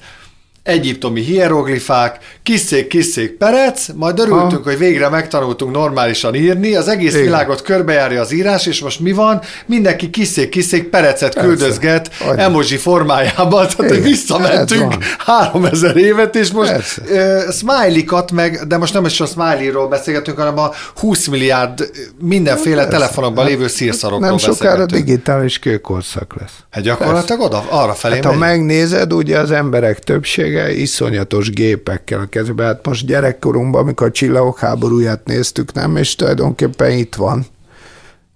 egyiptomi 0.63 1.21
hieroglifák, 1.21 2.17
kiszék, 2.43 2.87
kiszék, 2.87 3.31
perec, 3.31 3.87
majd 3.95 4.19
örültünk, 4.19 4.63
ha. 4.63 4.69
hogy 4.69 4.77
végre 4.77 5.09
megtanultunk 5.09 5.71
normálisan 5.71 6.35
írni, 6.35 6.75
az 6.75 6.87
egész 6.87 7.13
Igen. 7.13 7.23
világot 7.23 7.61
körbejárja 7.61 8.21
az 8.21 8.31
írás, 8.31 8.65
és 8.65 8.81
most 8.81 8.99
mi 8.99 9.11
van? 9.11 9.41
Mindenki 9.65 10.09
kiszék, 10.09 10.49
kiszék, 10.49 10.83
perecet 10.83 11.33
Persze. 11.33 11.49
küldözget 11.49 12.09
Annyi. 12.27 12.41
emoji 12.41 12.77
formájában, 12.77 13.67
tehát 13.67 13.91
hogy 13.91 14.03
visszamentünk 14.03 14.95
3000 15.17 15.97
évet, 15.97 16.35
és 16.35 16.51
most 16.51 17.01
uh, 17.09 17.51
smiley-kat 17.51 18.31
meg, 18.31 18.67
de 18.67 18.77
most 18.77 18.93
nem 18.93 19.05
is 19.05 19.19
a 19.19 19.25
smiley-ról 19.25 19.87
beszélgetünk, 19.87 20.37
hanem 20.37 20.57
a 20.57 20.71
20 20.95 21.27
milliárd 21.27 21.89
mindenféle 22.19 22.75
Persze. 22.75 22.97
telefonokban 22.97 23.45
lévő 23.45 23.67
szírszarokról 23.67 24.29
Nem 24.29 24.37
sokára 24.37 24.85
digitális 24.85 25.59
kőkorszak 25.59 26.35
lesz. 26.39 26.53
Hát 26.69 26.83
gyakorlatilag 26.83 27.41
oda, 27.41 27.63
arra 27.69 27.93
felé 27.93 28.15
hát, 28.15 28.25
ha 28.25 28.33
megnézed, 28.33 29.13
ugye 29.13 29.39
az 29.39 29.51
emberek 29.51 29.99
többsége 29.99 30.58
iszonyatos 30.67 31.49
gépekkel 31.49 32.19
a 32.19 32.25
kezében. 32.25 32.65
Hát 32.65 32.85
most 32.85 33.05
gyerekkorunkban, 33.05 33.81
amikor 33.81 34.07
a 34.07 34.11
csillagok 34.11 34.59
háborúját 34.59 35.25
néztük, 35.25 35.73
nem, 35.73 35.95
és 35.95 36.15
tulajdonképpen 36.15 36.91
itt 36.91 37.15
van. 37.15 37.45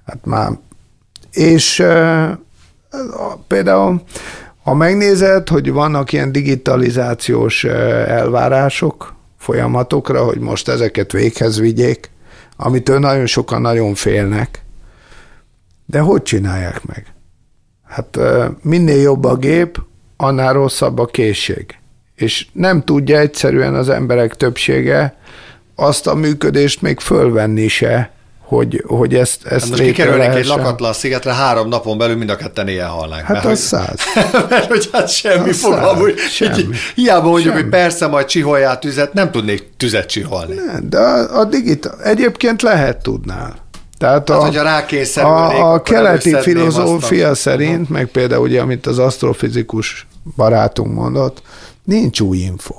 Hát 0.05 0.25
már. 0.25 0.51
És 1.31 1.83
például, 3.47 4.01
ha 4.63 4.73
megnézed, 4.73 5.49
hogy 5.49 5.71
vannak 5.71 6.12
ilyen 6.12 6.31
digitalizációs 6.31 7.63
elvárások 7.63 9.15
folyamatokra, 9.38 10.23
hogy 10.23 10.39
most 10.39 10.67
ezeket 10.67 11.12
véghez 11.12 11.59
vigyék, 11.59 12.12
amitől 12.57 12.99
nagyon 12.99 13.25
sokan 13.25 13.62
nagyon 13.62 13.93
félnek, 13.93 14.63
de 15.86 15.99
hogy 15.99 16.21
csinálják 16.21 16.86
meg? 16.86 17.13
Hát 17.83 18.19
minél 18.62 19.01
jobb 19.01 19.23
a 19.23 19.36
gép, 19.36 19.81
annál 20.17 20.53
rosszabb 20.53 20.99
a 20.99 21.05
készség. 21.05 21.77
És 22.23 22.45
nem 22.53 22.83
tudja 22.83 23.19
egyszerűen 23.19 23.75
az 23.75 23.89
emberek 23.89 24.36
többsége 24.36 25.15
azt 25.75 26.07
a 26.07 26.15
működést 26.15 26.81
még 26.81 26.99
fölvenni 26.99 27.67
se, 27.67 28.12
hogy, 28.39 28.83
hogy 28.88 29.15
ezt, 29.15 29.45
ezt 29.45 29.62
hát 29.62 29.69
most 29.69 29.81
kikerülnék 29.81 30.29
egy 30.29 30.45
lakatlan 30.45 30.93
szigetre, 30.93 31.33
három 31.33 31.67
napon 31.67 31.97
belül 31.97 32.15
mind 32.15 32.29
a 32.29 32.36
ketten 32.36 32.67
ilyen 32.67 32.88
halnánk. 32.88 33.25
Hát 33.25 33.45
az 33.45 33.59
száz. 33.59 33.99
mert 34.49 34.65
hogy 34.67 34.89
hát 34.91 35.09
semmi 35.09 35.51
fogalm, 35.51 35.97
hogy 35.97 36.15
hiába 36.95 37.29
mondjuk, 37.29 37.53
semmi. 37.53 37.62
hogy 37.62 37.71
persze 37.71 38.07
majd 38.07 38.25
csiholját 38.25 38.79
tüzet, 38.79 39.13
nem 39.13 39.31
tudnék 39.31 39.69
tüzet 39.77 40.09
csiholni. 40.09 40.55
Nem, 40.55 40.89
de 40.89 40.97
a, 40.97 41.39
a 41.39 41.43
digitál, 41.43 42.01
egyébként 42.03 42.62
lehet 42.62 43.01
tudnál. 43.01 43.55
Tehát 43.97 44.29
hát, 44.29 44.39
a, 44.39 44.62
hát, 44.65 45.13
a, 45.17 45.73
a 45.73 45.81
keleti 45.81 46.36
filozófia 46.41 47.36
szerint, 47.36 47.81
uh-huh. 47.81 47.89
meg 47.89 48.05
például 48.05 48.41
ugye, 48.41 48.62
amit 48.62 48.86
az 48.86 48.99
asztrofizikus 48.99 50.07
barátunk 50.36 50.93
mondott, 50.93 51.41
nincs 51.83 52.19
új 52.19 52.37
info. 52.37 52.75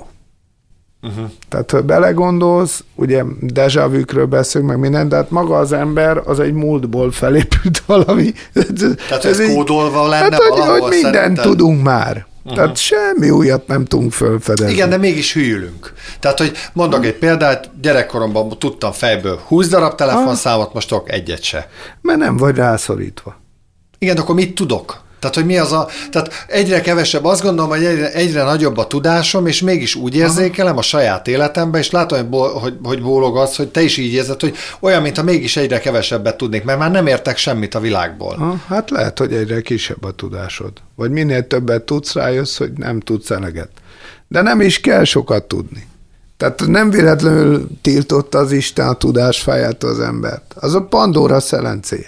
Uh-huh. 1.02 1.30
Tehát, 1.48 1.70
ha 1.70 1.82
belegondolsz, 1.82 2.84
ugye 2.94 3.22
dejavükről 3.40 4.26
beszélünk, 4.26 4.70
meg 4.70 4.80
minden, 4.80 5.08
de 5.08 5.16
hát 5.16 5.30
maga 5.30 5.56
az 5.56 5.72
ember 5.72 6.20
az 6.24 6.40
egy 6.40 6.52
múltból 6.52 7.12
felépült 7.12 7.82
valami. 7.86 8.32
Tehát 8.52 9.24
ez, 9.24 9.40
ez 9.40 9.54
kódolva 9.54 10.08
lenne 10.08 10.22
hát, 10.22 10.42
hogy, 10.42 10.80
hogy 10.80 10.90
mindent 10.90 11.14
szerinted? 11.14 11.44
tudunk 11.44 11.82
már. 11.82 12.26
Uh-huh. 12.42 12.54
Tehát 12.54 12.76
semmi 12.76 13.30
újat 13.30 13.66
nem 13.66 13.84
tudunk 13.84 14.12
felfedezni. 14.12 14.72
Igen, 14.72 14.88
de 14.90 14.96
mégis 14.96 15.34
hűlünk. 15.34 15.92
Tehát, 16.20 16.38
hogy 16.38 16.52
mondok 16.72 16.98
uh-huh. 16.98 17.14
egy 17.14 17.18
példát, 17.18 17.70
gyerekkoromban 17.80 18.58
tudtam 18.58 18.92
fejből 18.92 19.40
20 19.46 19.68
darab 19.68 19.94
telefonszámot, 19.94 20.74
most 20.74 20.88
tudok 20.88 21.12
egyet 21.12 21.42
se. 21.42 21.68
Mert 22.00 22.18
nem 22.18 22.36
vagy 22.36 22.56
rászorítva. 22.56 23.40
Igen, 23.98 24.14
de 24.14 24.20
akkor 24.20 24.34
mit 24.34 24.54
tudok? 24.54 25.03
Tehát, 25.24 25.38
hogy 25.38 25.46
mi 25.46 25.58
az 25.58 25.72
a... 25.72 25.88
Tehát 26.10 26.44
egyre 26.46 26.80
kevesebb, 26.80 27.24
azt 27.24 27.42
gondolom, 27.42 27.70
hogy 27.70 27.84
egyre, 27.84 28.12
egyre 28.12 28.42
nagyobb 28.42 28.76
a 28.76 28.87
tudásom, 28.87 29.46
és 29.46 29.60
mégis 29.60 29.94
úgy 29.94 30.14
érzékelem 30.14 30.76
a 30.76 30.82
saját 30.82 31.28
életemben, 31.28 31.80
és 31.80 31.90
látom, 31.90 32.18
hogy, 32.18 32.28
bo, 32.28 32.42
hogy, 32.42 32.74
hogy 32.82 33.02
bólog 33.02 33.37
az, 33.37 33.56
hogy 33.56 33.68
te 33.68 33.82
is 33.82 33.96
így 33.96 34.12
érzed, 34.12 34.40
hogy 34.40 34.56
olyan, 34.80 35.02
mintha 35.02 35.22
mégis 35.22 35.56
egyre 35.56 35.78
kevesebbet 35.78 36.37
tudnék, 36.37 36.64
mert 36.64 36.78
már 36.78 36.90
nem 36.90 37.06
értek 37.06 37.37
semmit 37.37 37.74
a 37.74 37.80
világból. 37.80 38.37
Ha, 38.37 38.60
hát 38.66 38.90
lehet, 38.90 39.18
hogy 39.18 39.32
egyre 39.32 39.60
kisebb 39.60 40.04
a 40.04 40.10
tudásod. 40.10 40.72
Vagy 40.96 41.10
minél 41.10 41.46
többet 41.46 41.82
tudsz, 41.82 42.14
rájössz, 42.14 42.56
hogy 42.56 42.72
nem 42.72 43.00
tudsz 43.00 43.30
eleget. 43.30 43.70
De 44.28 44.42
nem 44.42 44.60
is 44.60 44.80
kell 44.80 45.04
sokat 45.04 45.44
tudni. 45.44 45.87
Tehát 46.37 46.66
nem 46.66 46.90
véletlenül 46.90 47.68
tiltotta 47.82 48.38
az 48.38 48.52
Isten 48.52 48.88
a 48.88 48.94
tudásfáját 48.94 49.82
az 49.82 50.00
embert. 50.00 50.54
Az 50.54 50.74
a 50.74 50.82
Pandora 50.82 51.40
szelencé. 51.40 52.06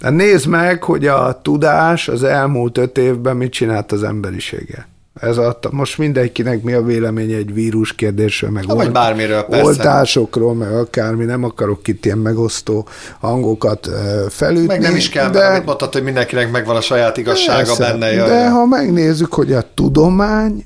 De 0.00 0.10
nézd 0.10 0.46
meg, 0.46 0.82
hogy 0.82 1.06
a 1.06 1.40
tudás 1.42 2.08
az 2.08 2.22
elmúlt 2.22 2.78
öt 2.78 2.98
évben 2.98 3.36
mit 3.36 3.52
csinált 3.52 3.92
az 3.92 4.02
emberisége. 4.02 4.88
Ez 5.20 5.36
a, 5.36 5.58
most 5.70 5.98
mindenkinek 5.98 6.62
mi 6.62 6.72
a 6.72 6.82
véleménye 6.82 7.36
egy 7.36 7.54
vírus 7.54 7.94
kérdésről, 7.94 8.50
meg 8.50 8.64
ha, 8.64 8.74
olt, 8.74 8.92
bármiről, 8.92 9.42
persze. 9.42 9.64
oltásokról, 9.64 10.54
meg 10.54 10.72
akármi, 10.72 11.24
nem 11.24 11.44
akarok 11.44 11.88
itt 11.88 12.04
ilyen 12.04 12.18
megosztó 12.18 12.88
hangokat 13.20 13.88
felütni. 14.28 14.66
Meg 14.66 14.80
nem 14.80 14.96
is 14.96 15.08
kell, 15.08 15.30
de, 15.30 15.48
mert 15.48 15.64
mondtad, 15.64 15.92
hogy 15.92 16.02
mindenkinek 16.02 16.50
megvan 16.50 16.76
a 16.76 16.80
saját 16.80 17.16
igazsága 17.16 17.56
persze, 17.56 17.82
benne. 17.82 18.12
Jaj, 18.12 18.28
de 18.28 18.50
ha 18.50 18.66
megnézzük, 18.66 19.34
hogy 19.34 19.52
a 19.52 19.64
tudomány 19.74 20.64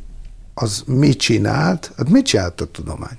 az 0.55 0.83
mit 0.87 1.19
csinált, 1.19 1.91
hát 1.97 2.09
mit 2.09 2.25
csinált 2.25 2.61
a 2.61 2.67
tudomány? 2.67 3.17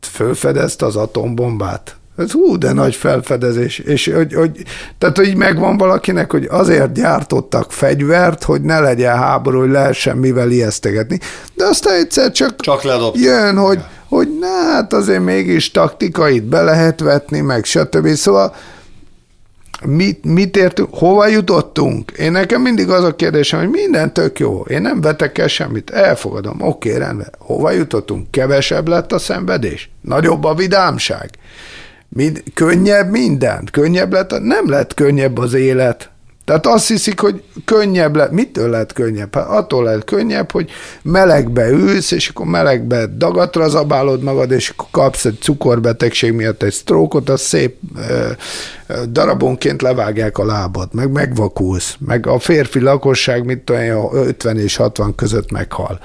Fölfedezte 0.00 0.86
az 0.86 0.96
atombombát, 0.96 1.96
Ez 2.18 2.32
hú, 2.32 2.58
de 2.58 2.72
nagy 2.72 2.94
felfedezés. 2.94 3.78
És 3.78 4.10
hogy, 4.14 4.34
hogy, 4.34 4.62
tehát, 4.98 5.16
hogy 5.16 5.36
megvan 5.36 5.76
valakinek, 5.76 6.30
hogy 6.30 6.46
azért 6.50 6.92
gyártottak 6.92 7.72
fegyvert, 7.72 8.42
hogy 8.42 8.60
ne 8.60 8.80
legyen 8.80 9.16
háború, 9.16 9.58
hogy 9.58 9.70
lehessen 9.70 10.16
mivel 10.16 10.50
ijesztegetni. 10.50 11.18
De 11.54 11.64
aztán 11.64 11.94
egyszer 11.94 12.30
csak, 12.30 12.60
csak 12.60 12.82
jön, 13.14 13.56
hogy, 13.56 13.80
hogy 14.08 14.38
na, 14.40 14.70
hát 14.72 14.92
azért 14.92 15.24
mégis 15.24 15.70
taktikait 15.70 16.44
be 16.44 16.62
lehet 16.62 17.00
vetni, 17.00 17.40
meg 17.40 17.64
stb. 17.64 18.08
Szóval 18.08 18.54
mit, 19.86 20.24
mit 20.24 20.56
értünk, 20.56 20.88
hova 20.92 21.26
jutottunk? 21.26 22.10
Én 22.10 22.32
nekem 22.32 22.62
mindig 22.62 22.90
az 22.90 23.04
a 23.04 23.14
kérdésem, 23.14 23.58
hogy 23.58 23.68
minden 23.68 24.12
tök 24.12 24.38
jó, 24.38 24.60
én 24.60 24.82
nem 24.82 25.00
vetek 25.00 25.38
el 25.38 25.48
semmit, 25.48 25.90
elfogadom, 25.90 26.62
oké, 26.62 26.96
rendben. 26.96 27.32
Hova 27.38 27.70
jutottunk? 27.70 28.30
Kevesebb 28.30 28.88
lett 28.88 29.12
a 29.12 29.18
szenvedés? 29.18 29.90
Nagyobb 30.00 30.44
a 30.44 30.54
vidámság? 30.54 31.30
Mind, 32.08 32.42
könnyebb 32.54 33.10
minden? 33.10 33.68
Könnyebb 33.72 34.12
lett? 34.12 34.40
Nem 34.40 34.70
lett 34.70 34.94
könnyebb 34.94 35.38
az 35.38 35.54
élet. 35.54 36.10
Tehát 36.48 36.66
azt 36.66 36.88
hiszik, 36.88 37.20
hogy 37.20 37.42
könnyebb 37.64 38.16
lett. 38.16 38.30
Mitől 38.30 38.70
lehet 38.70 38.92
könnyebb? 38.92 39.34
Hát 39.34 39.48
attól 39.48 39.84
lehet 39.84 40.04
könnyebb, 40.04 40.50
hogy 40.50 40.70
melegbe 41.02 41.68
ülsz, 41.68 42.10
és 42.10 42.28
akkor 42.28 42.46
melegbe 42.46 43.06
dagatra 43.06 43.68
zabálod 43.68 44.22
magad, 44.22 44.50
és 44.50 44.68
akkor 44.68 44.86
kapsz 44.90 45.24
egy 45.24 45.38
cukorbetegség 45.40 46.32
miatt 46.32 46.62
egy 46.62 46.72
sztrókot, 46.72 47.28
az 47.28 47.40
szép 47.40 47.76
ö, 47.98 48.30
darabonként 49.08 49.82
levágják 49.82 50.38
a 50.38 50.44
lábad, 50.44 50.88
meg 50.92 51.10
megvakulsz, 51.10 51.96
meg 51.98 52.26
a 52.26 52.38
férfi 52.38 52.80
lakosság, 52.80 53.44
mit 53.44 53.58
tudom, 53.58 54.10
50 54.12 54.58
és 54.58 54.76
60 54.76 55.14
között 55.14 55.50
meghal. 55.50 56.00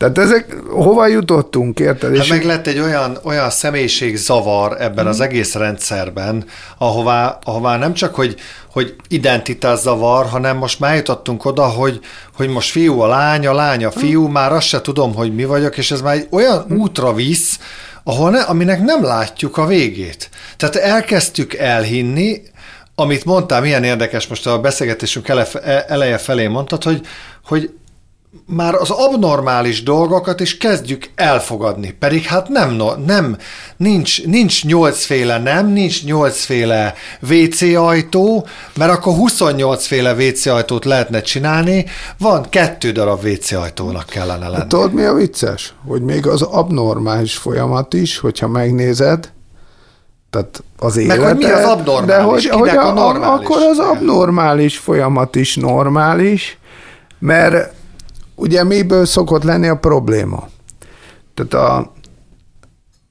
Tehát 0.00 0.18
ezek, 0.18 0.56
hova 0.70 1.06
jutottunk, 1.06 1.80
érted? 1.80 2.16
Hát 2.16 2.28
meg 2.28 2.44
lett 2.44 2.66
egy 2.66 2.78
olyan, 2.78 3.18
olyan 3.22 3.50
személyiség 3.50 4.16
zavar 4.16 4.76
ebben 4.80 5.04
hmm. 5.04 5.08
az 5.08 5.20
egész 5.20 5.54
rendszerben, 5.54 6.44
ahová, 6.78 7.38
ahová 7.44 7.76
nem 7.76 7.94
csak, 7.94 8.14
hogy, 8.14 8.36
hogy 8.72 8.94
identitás 9.08 9.78
zavar, 9.78 10.26
hanem 10.26 10.56
most 10.56 10.80
már 10.80 10.94
jutottunk 10.96 11.44
oda, 11.44 11.64
hogy, 11.66 12.00
hogy 12.36 12.48
most 12.48 12.70
fiú 12.70 13.00
a 13.00 13.06
lány, 13.06 13.46
a 13.46 13.52
lány 13.52 13.84
a 13.84 13.90
fiú, 13.90 14.22
hmm. 14.22 14.32
már 14.32 14.52
azt 14.52 14.66
se 14.66 14.80
tudom, 14.80 15.14
hogy 15.14 15.34
mi 15.34 15.44
vagyok, 15.44 15.76
és 15.76 15.90
ez 15.90 16.00
már 16.00 16.14
egy 16.14 16.26
olyan 16.30 16.62
hmm. 16.62 16.78
útra 16.78 17.12
visz, 17.12 17.58
ahol 18.04 18.30
ne, 18.30 18.40
aminek 18.40 18.82
nem 18.82 19.04
látjuk 19.04 19.56
a 19.56 19.66
végét. 19.66 20.30
Tehát 20.56 20.76
elkezdtük 20.76 21.54
elhinni, 21.54 22.42
amit 22.94 23.24
mondtál, 23.24 23.60
milyen 23.60 23.84
érdekes, 23.84 24.26
most 24.26 24.46
a 24.46 24.60
beszélgetésünk 24.60 25.28
eleje 25.86 26.18
felé 26.18 26.46
mondtad, 26.46 26.82
hogy, 26.82 27.06
hogy 27.44 27.70
már 28.50 28.74
az 28.74 28.90
abnormális 28.90 29.82
dolgokat 29.82 30.40
is 30.40 30.56
kezdjük 30.56 31.10
elfogadni. 31.14 31.96
Pedig 31.98 32.22
hát 32.22 32.48
nem, 32.48 32.82
nem 33.06 33.36
nincs, 33.76 34.24
nincs 34.26 34.64
nyolcféle 34.64 35.38
nem, 35.38 35.66
nincs 35.66 36.04
nyolcféle 36.04 36.94
WC 37.30 37.62
ajtó, 37.62 38.46
mert 38.76 38.92
akkor 38.92 39.14
28 39.14 39.86
féle 39.86 40.14
WC 40.14 40.46
ajtót 40.46 40.84
lehetne 40.84 41.20
csinálni, 41.20 41.84
van 42.18 42.46
kettő 42.48 42.92
darab 42.92 43.24
WC 43.24 43.52
ajtónak 43.52 44.06
kellene 44.06 44.48
lenni. 44.48 44.66
Tudod, 44.66 44.92
mi 44.92 45.02
a 45.02 45.14
vicces? 45.14 45.74
Hogy 45.86 46.02
még 46.02 46.26
az 46.26 46.42
abnormális 46.42 47.36
folyamat 47.36 47.94
is, 47.94 48.18
hogyha 48.18 48.48
megnézed, 48.48 49.30
tehát 50.30 50.62
az 50.78 50.96
élet. 50.96 51.18
Meg 51.18 51.26
hogy 51.26 51.36
mi 51.36 51.44
az 51.44 51.64
abnormális? 51.64 52.06
De 52.06 52.22
hogy, 52.22 52.60
hogy 52.60 52.68
a, 52.68 52.88
a 52.88 52.92
normális? 52.92 53.46
akkor 53.46 53.62
az 53.62 53.78
abnormális 53.78 54.78
folyamat 54.78 55.36
is 55.36 55.56
normális, 55.56 56.58
mert 57.18 57.78
ugye 58.40 58.64
miből 58.64 59.06
szokott 59.06 59.42
lenni 59.42 59.68
a 59.68 59.76
probléma? 59.76 60.48
Tehát 61.34 61.68
a, 61.68 61.92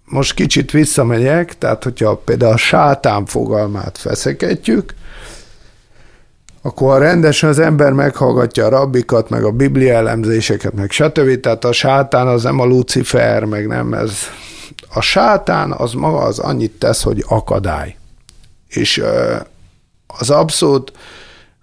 most 0.06 0.34
kicsit 0.34 0.72
visszamegyek, 0.72 1.58
tehát 1.58 1.84
hogyha 1.84 2.16
például 2.16 2.54
a 2.54 2.58
sátán 2.58 3.26
fogalmát 3.26 3.98
feszeketjük, 3.98 4.94
akkor 6.62 7.00
rendesen 7.00 7.50
az 7.50 7.60
ember 7.60 7.92
meghallgatja 7.92 8.66
a 8.66 8.70
rabbikat, 8.70 9.30
meg 9.30 9.44
a 9.44 9.52
biblia 9.52 9.94
elemzéseket, 9.94 10.74
meg 10.74 10.92
stb. 10.92 11.40
Tehát 11.40 11.66
a 11.66 11.72
sátán 11.72 12.28
az 12.28 12.44
nem 12.44 12.60
a 12.60 12.66
Lucifer, 12.66 13.44
meg 13.44 13.68
nem 13.68 13.94
ez. 13.94 14.12
A 14.94 15.02
sátán 15.02 15.72
az 15.72 15.94
maga 15.94 16.18
az 16.18 16.40
annyit 16.40 16.72
tesz, 16.72 17.04
hogy 17.04 17.26
akadály. 17.28 17.96
És 18.68 19.04
az 20.08 20.30
abszolút 20.30 20.92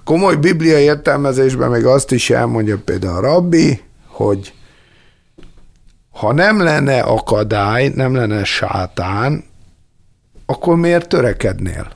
komoly 0.07 0.37
biblia 0.37 0.79
értelmezésben 0.79 1.71
még 1.71 1.85
azt 1.85 2.13
is 2.13 2.31
elmondja 2.31 2.79
például 2.85 3.17
a 3.17 3.21
rabbi, 3.21 3.83
hogy 4.09 4.53
ha 6.11 6.33
nem 6.33 6.63
lenne 6.63 7.01
akadály, 7.01 7.93
nem 7.95 8.15
lenne 8.15 8.45
sátán, 8.45 9.45
akkor 10.47 10.77
miért 10.77 11.09
törekednél? 11.09 11.89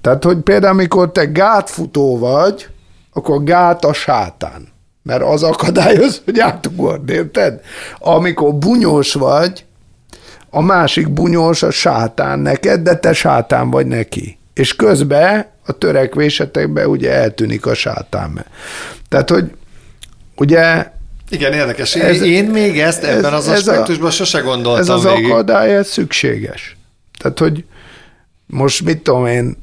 Tehát, 0.00 0.24
hogy 0.24 0.38
például, 0.38 0.72
amikor 0.72 1.12
te 1.12 1.24
gátfutó 1.24 2.18
vagy, 2.18 2.68
akkor 3.12 3.44
gát 3.44 3.84
a 3.84 3.92
sátán. 3.92 4.68
Mert 5.02 5.22
az 5.22 5.42
akadályoz, 5.42 6.22
hogy 6.24 6.38
átugord, 6.38 7.08
érted? 7.08 7.60
Amikor 7.98 8.54
bunyós 8.54 9.14
vagy, 9.14 9.64
a 10.50 10.60
másik 10.60 11.10
bunyós 11.10 11.62
a 11.62 11.70
sátán 11.70 12.38
neked, 12.38 12.80
de 12.80 12.96
te 12.96 13.12
sátán 13.12 13.70
vagy 13.70 13.86
neki. 13.86 14.38
És 14.54 14.76
közben 14.76 15.46
a 15.66 15.72
törekvésetekben 15.72 16.86
ugye 16.86 17.12
eltűnik 17.12 17.66
a 17.66 17.74
sátán. 17.74 18.44
Tehát, 19.08 19.30
hogy 19.30 19.50
ugye 20.36 20.92
igen, 21.28 21.52
érdekes. 21.52 21.94
Ez, 21.94 22.20
én 22.20 22.44
még 22.44 22.80
ezt 22.80 23.02
ebben 23.02 23.32
ez, 23.32 23.38
az 23.38 23.48
aspektusban 23.48 24.06
ez 24.08 24.12
a, 24.12 24.16
sose 24.16 24.40
gondoltam 24.40 24.82
Ez 24.82 24.88
az 24.88 25.12
végig. 25.12 25.30
akadály, 25.30 25.74
ez 25.76 25.88
szükséges. 25.88 26.76
Tehát, 27.18 27.38
hogy 27.38 27.64
most 28.46 28.84
mit 28.84 28.98
tudom 28.98 29.26
én, 29.26 29.56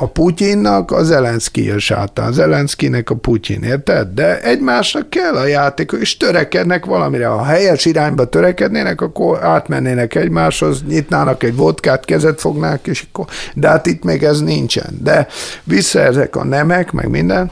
a 0.00 0.06
Putyinnak 0.06 0.90
a 0.90 1.02
Zelenszky 1.02 1.70
a 1.70 1.78
sátán, 1.78 2.32
Zelenszkinek 2.32 3.10
a 3.10 3.14
Putyin, 3.14 3.62
érted? 3.62 4.08
De 4.08 4.40
egymásnak 4.40 5.10
kell 5.10 5.34
a 5.34 5.46
játék, 5.46 5.92
és 6.00 6.16
törekednek 6.16 6.84
valamire. 6.84 7.26
Ha 7.26 7.44
helyes 7.44 7.84
irányba 7.84 8.24
törekednének, 8.24 9.00
akkor 9.00 9.44
átmennének 9.44 10.14
egymáshoz, 10.14 10.82
nyitnának 10.88 11.42
egy 11.42 11.56
vodkát, 11.56 12.04
kezet 12.04 12.40
fognák, 12.40 12.86
és 12.86 13.04
akkor, 13.08 13.26
de 13.54 13.68
hát 13.68 13.86
itt 13.86 14.04
még 14.04 14.22
ez 14.22 14.40
nincsen. 14.40 14.98
De 15.02 15.26
vissza 15.64 16.00
ezek 16.00 16.36
a 16.36 16.44
nemek, 16.44 16.92
meg 16.92 17.08
minden, 17.08 17.50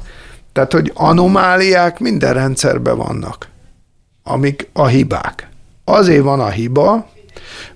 tehát, 0.52 0.72
hogy 0.72 0.92
anomáliák 0.94 1.98
minden 1.98 2.34
rendszerben 2.34 2.96
vannak, 2.96 3.48
amik 4.22 4.68
a 4.72 4.86
hibák. 4.86 5.48
Azért 5.84 6.22
van 6.22 6.40
a 6.40 6.48
hiba, 6.48 7.08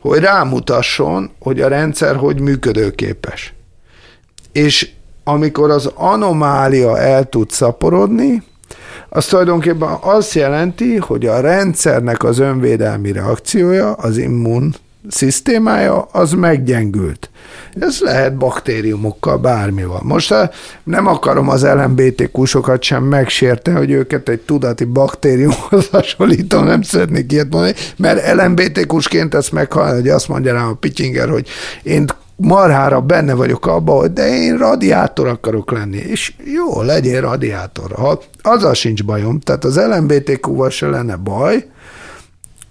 hogy 0.00 0.20
rámutasson, 0.20 1.30
hogy 1.38 1.60
a 1.60 1.68
rendszer 1.68 2.16
hogy 2.16 2.40
működőképes 2.40 3.54
és 4.52 4.90
amikor 5.24 5.70
az 5.70 5.90
anomália 5.94 6.98
el 6.98 7.28
tud 7.28 7.50
szaporodni, 7.50 8.42
az 9.08 9.26
tulajdonképpen 9.26 9.96
azt 10.00 10.34
jelenti, 10.34 10.96
hogy 10.96 11.26
a 11.26 11.40
rendszernek 11.40 12.24
az 12.24 12.38
önvédelmi 12.38 13.12
reakciója, 13.12 13.92
az 13.92 14.16
immun 14.16 14.74
szisztémája, 15.08 16.02
az 16.12 16.32
meggyengült. 16.32 17.30
Ez 17.80 17.98
lehet 18.00 18.36
baktériumokkal, 18.36 19.38
bármival. 19.38 20.00
Most 20.02 20.32
eh, 20.32 20.48
nem 20.84 21.06
akarom 21.06 21.48
az 21.48 21.64
LMBTQ-sokat 21.64 22.82
sem 22.82 23.04
megsérteni, 23.04 23.76
hogy 23.76 23.90
őket 23.90 24.28
egy 24.28 24.40
tudati 24.40 24.84
baktériumhoz 24.84 25.88
hasonlítom, 25.92 26.64
nem 26.64 26.82
szeretnék 26.82 27.32
ilyet 27.32 27.50
mondani, 27.50 27.74
mert 27.96 28.32
LMBTQ-sként 28.34 29.34
ezt 29.34 29.52
meghallani, 29.52 30.00
hogy 30.00 30.08
azt 30.08 30.28
mondja 30.28 30.52
rám 30.52 30.68
a 30.68 30.74
Pityinger, 30.74 31.28
hogy 31.28 31.48
én 31.82 32.06
marhára 32.40 33.00
benne 33.00 33.34
vagyok 33.34 33.66
abban, 33.66 33.98
hogy 33.98 34.12
de 34.12 34.28
én 34.28 34.56
radiátor 34.56 35.26
akarok 35.26 35.70
lenni. 35.70 35.96
És 35.96 36.32
jó, 36.44 36.82
legyél 36.82 37.20
radiátor. 37.20 37.92
Ha, 37.92 38.22
azzal 38.42 38.74
sincs 38.74 39.04
bajom, 39.04 39.40
tehát 39.40 39.64
az 39.64 39.76
LMBTQ-val 39.76 40.70
se 40.70 40.86
lenne 40.86 41.16
baj, 41.16 41.66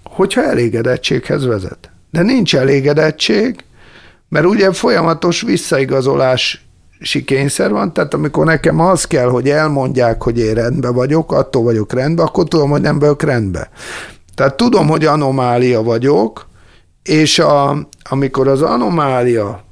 hogyha 0.03 0.43
elégedettséghez 0.43 1.45
vezet. 1.45 1.91
De 2.11 2.21
nincs 2.21 2.55
elégedettség, 2.55 3.63
mert 4.29 4.45
ugye 4.45 4.71
folyamatos 4.71 5.41
visszaigazolás 5.41 6.67
kényszer 7.25 7.71
van, 7.71 7.93
tehát 7.93 8.13
amikor 8.13 8.45
nekem 8.45 8.79
az 8.79 9.05
kell, 9.05 9.29
hogy 9.29 9.49
elmondják, 9.49 10.23
hogy 10.23 10.39
én 10.39 10.53
rendben 10.53 10.93
vagyok, 10.93 11.31
attól 11.31 11.63
vagyok 11.63 11.93
rendben, 11.93 12.25
akkor 12.25 12.47
tudom, 12.47 12.69
hogy 12.69 12.81
nem 12.81 12.99
vagyok 12.99 13.23
rendben. 13.23 13.67
Tehát 14.35 14.57
tudom, 14.57 14.87
hogy 14.87 15.05
anomália 15.05 15.83
vagyok, 15.83 16.48
és 17.09 17.39
a, 17.39 17.87
amikor 18.09 18.47
az 18.47 18.61
anomália 18.61 19.63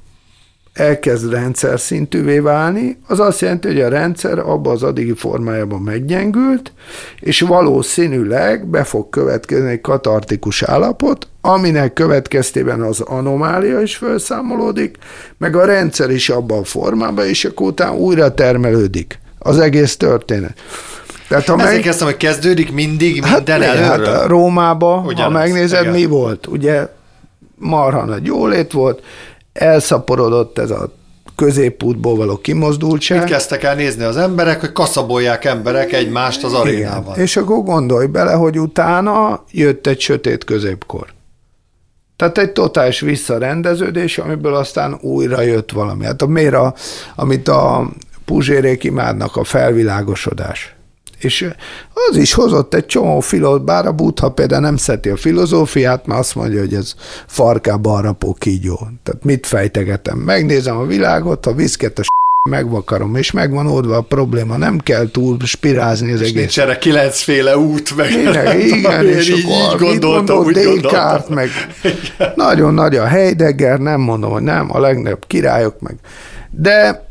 elkezd 0.72 1.30
rendszer 1.30 1.80
szintűvé 1.80 2.38
válni, 2.38 2.98
az 3.06 3.20
azt 3.20 3.40
jelenti, 3.40 3.68
hogy 3.68 3.80
a 3.80 3.88
rendszer 3.88 4.38
abban 4.38 4.72
az 4.72 4.82
addigi 4.82 5.12
formájában 5.12 5.80
meggyengült, 5.80 6.72
és 7.20 7.40
valószínűleg 7.40 8.66
be 8.66 8.84
fog 8.84 9.10
következni 9.10 9.70
egy 9.70 9.80
katartikus 9.80 10.62
állapot, 10.62 11.28
aminek 11.40 11.92
következtében 11.92 12.80
az 12.80 13.00
anomália 13.00 13.80
is 13.80 13.96
felszámolódik, 13.96 14.96
meg 15.38 15.56
a 15.56 15.64
rendszer 15.64 16.10
is 16.10 16.28
abban 16.28 16.58
a 16.58 16.64
formában, 16.64 17.26
és 17.26 17.44
akkor 17.44 17.66
utána 17.66 17.96
újra 17.96 18.34
termelődik 18.34 19.18
az 19.38 19.58
egész 19.58 19.96
történet. 19.96 20.60
Tehát, 21.28 21.46
ha 21.46 21.54
Ezért 21.54 21.72
meg... 21.72 21.80
kezdtem, 21.80 22.06
hogy 22.06 22.16
kezdődik 22.16 22.72
mindig 22.72 23.24
hát 23.24 23.36
minden 23.36 23.60
hát, 23.60 23.76
előről. 23.76 24.14
Hát 24.14 24.26
Rómába, 24.26 25.02
Ugyanaz, 25.06 25.32
ha 25.32 25.38
megnézed, 25.38 25.80
igen. 25.80 25.92
mi 25.92 26.04
volt? 26.04 26.46
Ugye 26.46 26.96
marha 27.58 28.04
nagy 28.04 28.26
jólét 28.26 28.72
volt, 28.72 29.02
elszaporodott 29.52 30.58
ez 30.58 30.70
a 30.70 30.92
középútból 31.36 32.16
való 32.16 32.36
kimozdultság. 32.36 33.18
Mit 33.18 33.28
kezdtek 33.28 33.62
el 33.62 33.74
nézni 33.74 34.04
az 34.04 34.16
emberek, 34.16 34.60
hogy 34.60 34.72
kaszabolják 34.72 35.44
emberek 35.44 35.92
egymást 35.92 36.44
az 36.44 36.52
arénában. 36.52 37.12
Igen. 37.12 37.24
És 37.24 37.36
akkor 37.36 37.62
gondolj 37.62 38.06
bele, 38.06 38.32
hogy 38.32 38.58
utána 38.58 39.44
jött 39.50 39.86
egy 39.86 40.00
sötét 40.00 40.44
középkor. 40.44 41.06
Tehát 42.16 42.38
egy 42.38 42.52
totális 42.52 43.00
visszarendeződés, 43.00 44.18
amiből 44.18 44.54
aztán 44.54 44.98
újra 45.00 45.40
jött 45.40 45.72
valami. 45.72 46.04
Hát 46.04 46.22
a, 46.54 46.74
amit 47.16 47.48
a 47.48 47.90
puzsérék 48.24 48.84
imádnak, 48.84 49.36
a 49.36 49.44
felvilágosodás. 49.44 50.76
És 51.18 51.50
az 52.10 52.16
is 52.16 52.32
hozott 52.32 52.74
egy 52.74 52.86
csomó 52.86 53.20
filót, 53.20 53.64
bár 53.64 53.86
a 53.86 53.92
Buddha 53.92 54.30
például 54.30 54.62
nem 54.62 54.76
szereti 54.76 55.08
a 55.08 55.16
filozófiát, 55.16 56.06
mert 56.06 56.20
azt 56.20 56.34
mondja, 56.34 56.60
hogy 56.60 56.74
ez 56.74 56.94
farkába 57.26 57.90
harapó 57.90 58.36
kígyó. 58.38 58.78
Tehát 59.02 59.24
mit 59.24 59.46
fejtegetem? 59.46 60.18
Megnézem 60.18 60.76
a 60.76 60.86
világot, 60.86 61.44
ha 61.44 61.52
viszket 61.52 61.98
a 61.98 62.02
megvakarom, 62.48 63.16
és 63.16 63.30
megvan 63.30 63.66
oldva 63.66 63.96
a 63.96 64.00
probléma, 64.00 64.56
nem 64.56 64.78
kell 64.78 65.10
túl 65.10 65.36
spirázni 65.44 66.12
az 66.12 66.20
és 66.20 66.28
egész. 66.28 66.40
nincs 66.40 66.60
erre 66.60 66.78
kilencféle 66.78 67.58
út, 67.58 67.96
meg 67.96 68.16
Minek, 68.16 68.64
igen, 68.64 69.06
és 69.06 69.28
így, 69.28 69.44
akkor 69.48 69.82
így 69.82 69.98
gondoltam, 69.98 70.38
úgy 70.38 70.52
Descartes, 70.52 71.34
meg 71.34 71.48
igen. 71.82 72.32
nagyon 72.34 72.74
nagy 72.74 72.96
a 72.96 73.06
Heidegger, 73.06 73.78
nem 73.78 74.00
mondom, 74.00 74.30
hogy 74.30 74.42
nem, 74.42 74.74
a 74.74 74.78
legnagyobb 74.78 75.24
királyok, 75.26 75.80
meg. 75.80 75.96
De 76.50 77.07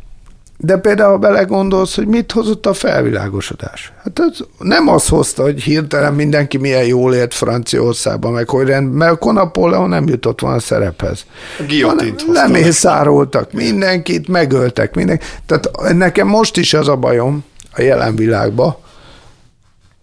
de 0.58 0.78
például, 0.78 1.12
ha 1.12 1.18
belegondolsz, 1.18 1.96
hogy 1.96 2.08
mit 2.08 2.32
hozott 2.32 2.66
a 2.66 2.74
felvilágosodás? 2.74 3.94
Hát 4.04 4.20
ez 4.20 4.38
nem 4.60 4.88
az 4.88 5.08
hozta, 5.08 5.42
hogy 5.42 5.62
hirtelen 5.62 6.14
mindenki 6.14 6.58
milyen 6.58 6.86
jól 6.86 7.14
ért 7.14 7.34
Franciaországban, 7.34 8.32
meg 8.32 8.50
hogy 8.50 8.68
rend, 8.68 8.94
mert 8.94 9.22
a 9.22 9.32
Napóleon 9.32 9.90
nem 9.90 10.08
jutott 10.08 10.40
volna 10.40 10.56
a 10.56 10.60
szerephez. 10.60 11.26
Giotint 11.68 12.24
Lemészároltak 12.32 13.52
mindenkit, 13.52 14.28
megöltek 14.28 14.96
mindenkit. 14.96 15.42
Tehát 15.46 15.94
nekem 15.94 16.28
most 16.28 16.58
is 16.58 16.74
az 16.74 16.88
a 16.88 16.96
bajom 16.96 17.44
a 17.72 17.82
jelen 17.82 18.16
világban, 18.16 18.76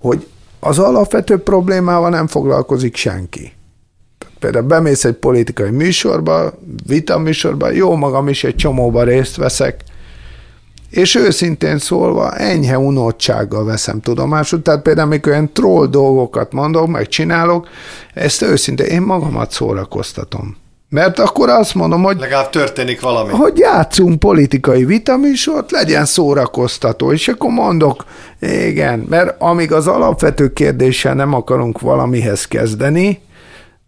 hogy 0.00 0.26
az 0.60 0.78
alapvető 0.78 1.36
problémával 1.38 2.10
nem 2.10 2.26
foglalkozik 2.26 2.96
senki. 2.96 3.52
Például 4.38 4.66
bemész 4.66 5.04
egy 5.04 5.14
politikai 5.14 5.70
műsorba, 5.70 6.52
vita 6.86 7.18
műsorba, 7.18 7.70
jó 7.70 7.94
magam 7.94 8.28
is 8.28 8.44
egy 8.44 8.56
csomóba 8.56 9.02
részt 9.02 9.36
veszek, 9.36 9.84
és 10.94 11.14
őszintén 11.14 11.78
szólva 11.78 12.32
enyhe 12.32 12.78
unottsággal 12.78 13.64
veszem 13.64 14.00
tudomásul, 14.00 14.62
tehát 14.62 14.82
például 14.82 15.06
amikor 15.06 15.32
olyan 15.32 15.52
troll 15.52 15.86
dolgokat 15.86 16.52
mondok, 16.52 16.86
meg 16.86 17.08
csinálok, 17.08 17.68
ezt 18.14 18.42
őszintén 18.42 18.86
én 18.86 19.02
magamat 19.02 19.50
szórakoztatom. 19.50 20.56
Mert 20.88 21.18
akkor 21.18 21.48
azt 21.48 21.74
mondom, 21.74 22.02
hogy... 22.02 22.18
Legalább 22.18 22.50
történik 22.50 23.00
valami. 23.00 23.32
Hogy 23.32 23.58
játszunk 23.58 24.18
politikai 24.18 24.84
vitaműsort, 24.84 25.70
legyen 25.70 26.04
szórakoztató, 26.04 27.12
és 27.12 27.28
akkor 27.28 27.50
mondok, 27.50 28.04
igen, 28.40 29.06
mert 29.08 29.40
amíg 29.40 29.72
az 29.72 29.86
alapvető 29.86 30.52
kérdéssel 30.52 31.14
nem 31.14 31.34
akarunk 31.34 31.80
valamihez 31.80 32.44
kezdeni, 32.44 33.20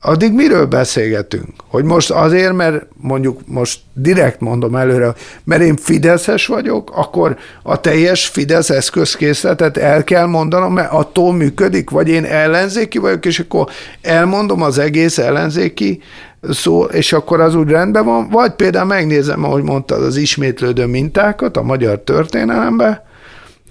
addig 0.06 0.32
miről 0.32 0.66
beszélgetünk? 0.66 1.48
Hogy 1.68 1.84
most 1.84 2.10
azért, 2.10 2.52
mert 2.52 2.86
mondjuk 3.00 3.40
most 3.46 3.80
direkt 3.92 4.40
mondom 4.40 4.76
előre, 4.76 5.14
mert 5.44 5.62
én 5.62 5.76
Fideszes 5.76 6.46
vagyok, 6.46 6.90
akkor 6.94 7.36
a 7.62 7.80
teljes 7.80 8.26
Fidesz 8.26 8.70
eszközkészletet 8.70 9.76
el 9.76 10.04
kell 10.04 10.26
mondanom, 10.26 10.72
mert 10.72 10.92
attól 10.92 11.32
működik, 11.32 11.90
vagy 11.90 12.08
én 12.08 12.24
ellenzéki 12.24 12.98
vagyok, 12.98 13.26
és 13.26 13.38
akkor 13.38 13.68
elmondom 14.02 14.62
az 14.62 14.78
egész 14.78 15.18
ellenzéki 15.18 16.02
szó, 16.50 16.84
és 16.84 17.12
akkor 17.12 17.40
az 17.40 17.54
úgy 17.54 17.68
rendben 17.68 18.04
van, 18.04 18.28
vagy 18.28 18.52
például 18.52 18.86
megnézem, 18.86 19.44
ahogy 19.44 19.62
mondtad, 19.62 20.02
az 20.02 20.16
ismétlődő 20.16 20.86
mintákat 20.86 21.56
a 21.56 21.62
magyar 21.62 21.98
történelemben, 21.98 23.04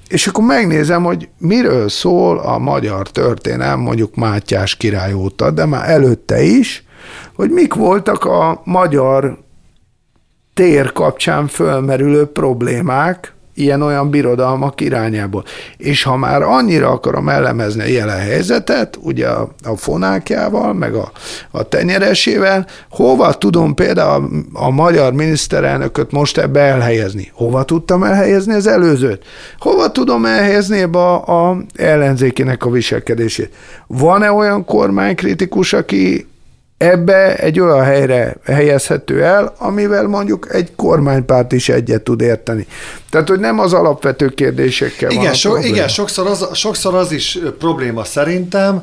és 0.08 0.28
akkor 0.28 0.44
megnézem, 0.44 1.04
hogy 1.04 1.30
miről 1.38 1.90
szól 1.90 2.40
a 2.40 2.58
magyar 2.58 3.10
történelem, 3.10 3.80
mondjuk 3.80 4.16
Mátyás 4.16 4.76
király 4.76 5.14
óta, 5.14 5.52
de 5.52 5.66
már 5.66 5.90
előtte 5.90 6.42
is, 6.42 6.86
hogy 7.36 7.50
mik 7.50 7.74
voltak 7.74 8.26
a 8.26 8.62
magyar 8.64 9.38
tér 10.54 10.92
kapcsán 10.92 11.48
fölmerülő 11.48 12.26
problémák, 12.26 13.35
ilyen-olyan 13.56 14.10
birodalmak 14.10 14.82
irányából. 14.82 15.44
És 15.78 16.04
ha 16.04 16.18
már 16.18 16.42
annyira 16.42 16.90
akarom 16.90 17.30
elemezni 17.30 17.82
a 17.82 17.86
jelen 17.86 18.20
helyzetet, 18.20 18.98
ugye 19.02 19.28
a, 19.28 19.50
a 19.64 19.76
fonákjával, 19.76 20.74
meg 20.74 20.96
a, 20.96 21.12
a 21.52 21.64
tenyeresével, 21.64 22.68
hova 22.90 23.34
tudom 23.34 23.74
például 23.74 24.46
a, 24.54 24.66
a 24.66 24.70
magyar 24.70 25.14
miniszterelnököt 25.14 26.12
most 26.12 26.38
ebbe 26.38 26.60
elhelyezni? 26.60 27.32
Hova 27.34 27.64
tudtam 27.64 28.04
elhelyezni 28.04 28.54
az 28.54 28.68
előzőt? 28.68 29.24
Hova 29.60 29.92
tudom 29.92 30.26
elhelyezni 30.26 30.80
ebbe 30.80 31.00
a, 31.00 31.50
a 31.50 31.58
ellenzékének 31.76 32.66
a 32.66 32.70
viselkedését? 32.70 33.54
Van-e 33.88 34.32
olyan 34.32 34.66
kormánykritikus, 34.66 35.74
aki 35.74 36.28
ebbe 36.78 37.36
egy 37.36 37.60
olyan 37.60 37.84
helyre 37.84 38.36
helyezhető 38.46 39.24
el, 39.24 39.56
amivel 39.58 40.08
mondjuk 40.08 40.48
egy 40.54 40.76
kormánypárt 40.76 41.52
is 41.52 41.70
egyet 41.70 42.02
tud 42.02 42.22
érteni. 42.22 42.68
Tehát, 43.10 43.28
hogy 43.28 43.40
nem 43.40 43.60
az 43.60 43.74
alapvető 43.74 44.30
kérdésekkel 44.30 45.10
igen, 45.10 45.24
van 45.24 45.34
so, 45.34 45.58
Igen, 45.58 45.88
sokszor 45.88 46.28
az, 46.28 46.48
sokszor 46.54 46.96
az 46.96 47.12
is 47.12 47.40
probléma 47.60 48.04
szerintem, 48.04 48.82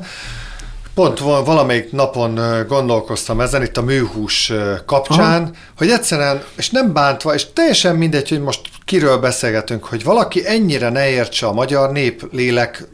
Pont 0.95 1.19
valamelyik 1.19 1.91
napon 1.91 2.39
gondolkoztam 2.67 3.41
ezen, 3.41 3.63
itt 3.63 3.77
a 3.77 3.81
műhús 3.81 4.51
kapcsán, 4.85 5.41
Aha. 5.41 5.51
hogy 5.77 5.89
egyszerűen, 5.89 6.43
és 6.55 6.69
nem 6.69 6.93
bántva, 6.93 7.33
és 7.33 7.45
teljesen 7.53 7.95
mindegy, 7.95 8.29
hogy 8.29 8.41
most 8.41 8.61
kiről 8.85 9.17
beszélgetünk, 9.17 9.83
hogy 9.83 10.03
valaki 10.03 10.47
ennyire 10.47 10.89
ne 10.89 11.09
értse 11.09 11.45
a 11.45 11.53
magyar 11.53 11.91
néplélek 11.91 12.87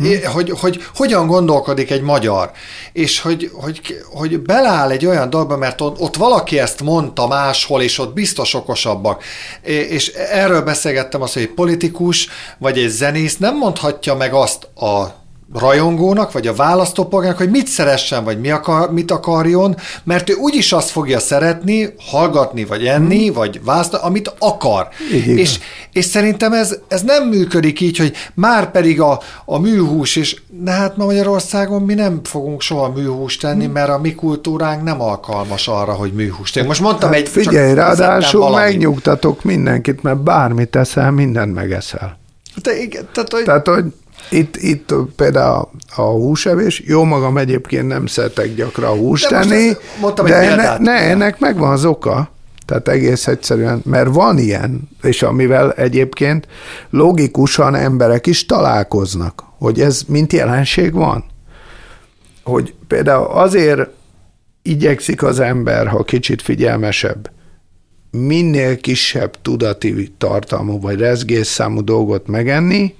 Hmm. 0.00 0.32
Hogy, 0.32 0.50
hogy 0.50 0.84
hogyan 0.94 1.26
gondolkodik 1.26 1.90
egy 1.90 2.02
magyar, 2.02 2.50
és 2.92 3.20
hogy, 3.20 3.50
hogy, 3.52 3.80
hogy 4.12 4.40
beláll 4.40 4.90
egy 4.90 5.06
olyan 5.06 5.30
dolgba, 5.30 5.56
mert 5.56 5.80
ott, 5.80 6.00
ott 6.00 6.16
valaki 6.16 6.58
ezt 6.58 6.82
mondta 6.82 7.26
máshol, 7.26 7.82
és 7.82 7.98
ott 7.98 8.14
biztos 8.14 8.54
okosabbak. 8.54 9.24
És 9.62 10.08
erről 10.08 10.62
beszélgettem 10.62 11.22
azt, 11.22 11.32
hogy 11.32 11.42
egy 11.42 11.54
politikus, 11.54 12.28
vagy 12.58 12.78
egy 12.78 12.88
zenész 12.88 13.36
nem 13.36 13.56
mondhatja 13.56 14.14
meg 14.14 14.32
azt 14.32 14.64
a 14.64 15.24
rajongónak, 15.54 16.32
vagy 16.32 16.46
a 16.46 16.54
választópolgárnak, 16.54 17.38
hogy 17.38 17.50
mit 17.50 17.66
szeressen, 17.66 18.24
vagy 18.24 18.40
mi 18.40 18.50
akar, 18.50 18.92
mit 18.92 19.10
akarjon, 19.10 19.76
mert 20.04 20.30
ő 20.30 20.34
úgyis 20.34 20.72
azt 20.72 20.90
fogja 20.90 21.18
szeretni, 21.18 21.94
hallgatni, 21.98 22.64
vagy 22.64 22.86
enni, 22.86 23.26
hmm. 23.26 23.34
vagy 23.34 23.64
választani, 23.64 24.02
amit 24.02 24.34
akar. 24.38 24.88
És, 25.26 25.58
és 25.92 26.04
szerintem 26.04 26.52
ez, 26.52 26.76
ez 26.88 27.02
nem 27.02 27.28
működik 27.28 27.80
így, 27.80 27.96
hogy 27.96 28.12
már 28.34 28.70
pedig 28.70 29.00
a, 29.00 29.20
a 29.44 29.58
műhús, 29.58 30.16
és 30.16 30.40
de 30.48 30.70
hát 30.70 30.96
ma 30.96 31.04
Magyarországon 31.04 31.82
mi 31.82 31.94
nem 31.94 32.20
fogunk 32.24 32.60
soha 32.60 32.88
műhúst 32.88 33.40
tenni, 33.40 33.64
hmm. 33.64 33.72
mert 33.72 33.90
a 33.90 33.98
mi 33.98 34.14
kultúránk 34.14 34.82
nem 34.82 35.00
alkalmas 35.00 35.68
arra, 35.68 35.92
hogy 35.92 36.12
műhúst 36.12 36.54
tenni. 36.54 36.66
Most 36.66 36.80
mondtam 36.80 37.08
hát 37.08 37.18
egy... 37.18 37.28
Figyelj, 37.28 37.74
ráadásul 37.74 38.50
megnyugtatok 38.50 39.42
mindenkit, 39.42 40.02
mert 40.02 40.22
bármit 40.22 40.68
teszel, 40.68 41.10
mindent 41.10 41.54
megeszel. 41.54 42.18
De 42.62 42.80
igen, 42.80 43.08
tehát, 43.12 43.32
hogy... 43.32 43.44
Tehát, 43.44 43.66
hogy 43.66 43.84
itt, 44.30 44.56
itt 44.56 44.94
például 45.16 45.68
a 45.96 46.02
húsevés, 46.02 46.82
jó 46.86 47.04
magam 47.04 47.38
egyébként 47.38 47.86
nem 47.86 48.06
szeretek 48.06 48.54
gyakran 48.54 48.98
húst 48.98 49.28
de 49.28 49.40
tenni, 49.40 49.72
mondtam 50.00 50.26
de 50.26 50.34
enne, 50.34 50.78
ne, 50.78 50.92
ennek 50.92 51.38
megvan 51.38 51.70
az 51.70 51.84
oka. 51.84 52.30
Tehát 52.66 52.88
egész 52.88 53.26
egyszerűen, 53.26 53.80
mert 53.84 54.14
van 54.14 54.38
ilyen, 54.38 54.88
és 55.02 55.22
amivel 55.22 55.72
egyébként 55.72 56.48
logikusan 56.90 57.74
emberek 57.74 58.26
is 58.26 58.46
találkoznak, 58.46 59.42
hogy 59.58 59.80
ez 59.80 60.02
mint 60.06 60.32
jelenség 60.32 60.92
van. 60.92 61.24
Hogy 62.44 62.74
például 62.86 63.26
azért 63.26 63.88
igyekszik 64.62 65.22
az 65.22 65.40
ember, 65.40 65.86
ha 65.86 66.04
kicsit 66.04 66.42
figyelmesebb, 66.42 67.30
minél 68.10 68.76
kisebb 68.76 69.36
tudati 69.42 70.12
tartalmú 70.18 70.80
vagy 70.80 70.98
rezgésszámú 70.98 71.84
dolgot 71.84 72.26
megenni, 72.26 72.94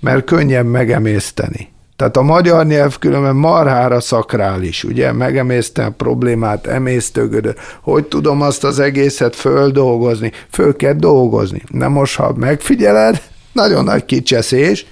mert 0.00 0.24
könnyebb 0.24 0.66
megemészteni. 0.66 1.68
Tehát 1.96 2.16
a 2.16 2.22
magyar 2.22 2.66
nyelv 2.66 2.98
különben 2.98 3.36
marhára 3.36 4.00
szakrális, 4.00 4.84
ugye, 4.84 5.12
megemésztem 5.12 5.86
a 5.86 5.90
problémát, 5.90 6.66
emésztőgödör. 6.66 7.54
Hogy 7.82 8.04
tudom 8.04 8.42
azt 8.42 8.64
az 8.64 8.78
egészet 8.78 9.36
földolgozni? 9.36 10.32
Föl 10.50 10.76
kell 10.76 10.92
dolgozni. 10.92 11.62
Na 11.66 11.88
most, 11.88 12.16
ha 12.16 12.32
megfigyeled, 12.36 13.22
nagyon 13.52 13.84
nagy 13.84 14.04
kicseszés, 14.04 14.86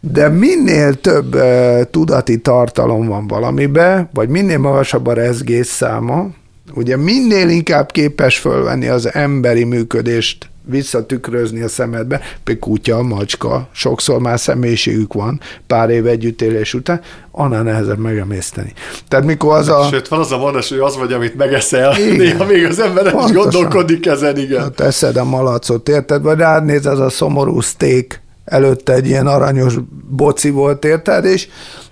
de 0.00 0.28
minél 0.28 0.94
több 0.94 1.34
uh, 1.34 1.82
tudati 1.90 2.40
tartalom 2.40 3.06
van 3.06 3.26
valamibe, 3.26 4.10
vagy 4.12 4.28
minél 4.28 4.58
magasabb 4.58 5.06
a 5.06 5.12
rezgés 5.12 5.66
száma, 5.66 6.26
ugye 6.74 6.96
minél 6.96 7.48
inkább 7.48 7.90
képes 7.90 8.38
fölvenni 8.38 8.86
az 8.88 9.14
emberi 9.14 9.64
működést 9.64 10.50
visszatükrözni 10.70 11.60
a 11.60 11.68
szemedbe, 11.68 12.20
például 12.44 12.66
kutya, 12.66 13.02
macska, 13.02 13.68
sokszor 13.72 14.20
már 14.20 14.40
személyiségük 14.40 15.12
van 15.12 15.40
pár 15.66 15.90
év 15.90 16.06
együttélés 16.06 16.74
után, 16.74 17.00
annál 17.30 17.62
nehezebb 17.62 17.98
megemészteni. 17.98 18.72
Tehát 19.08 19.26
mikor 19.26 19.56
az 19.56 19.68
a... 19.68 19.88
Sőt, 19.90 20.08
van 20.08 20.20
az 20.20 20.32
a 20.32 20.38
mondás, 20.38 20.68
hogy 20.68 20.78
az 20.78 20.96
vagy, 20.96 21.12
amit 21.12 21.36
megeszel, 21.36 21.98
igen. 21.98 22.16
néha 22.16 22.44
még 22.44 22.64
az 22.64 22.78
ember 22.78 23.14
is 23.26 23.32
gondolkodik 23.32 24.06
ezen, 24.06 24.38
igen. 24.38 24.60
Hát 24.60 24.74
teszed 24.74 25.16
a 25.16 25.24
malacot, 25.24 25.88
érted? 25.88 26.22
Vagy 26.22 26.38
rád 26.38 26.64
néz 26.64 26.86
az 26.86 27.00
a 27.00 27.08
szomorú 27.08 27.60
steak, 27.60 28.20
előtte 28.44 28.92
egy 28.92 29.06
ilyen 29.06 29.26
aranyos 29.26 29.74
boci 30.08 30.50
volt, 30.50 30.84
érted? 30.84 31.24
És 31.24 31.48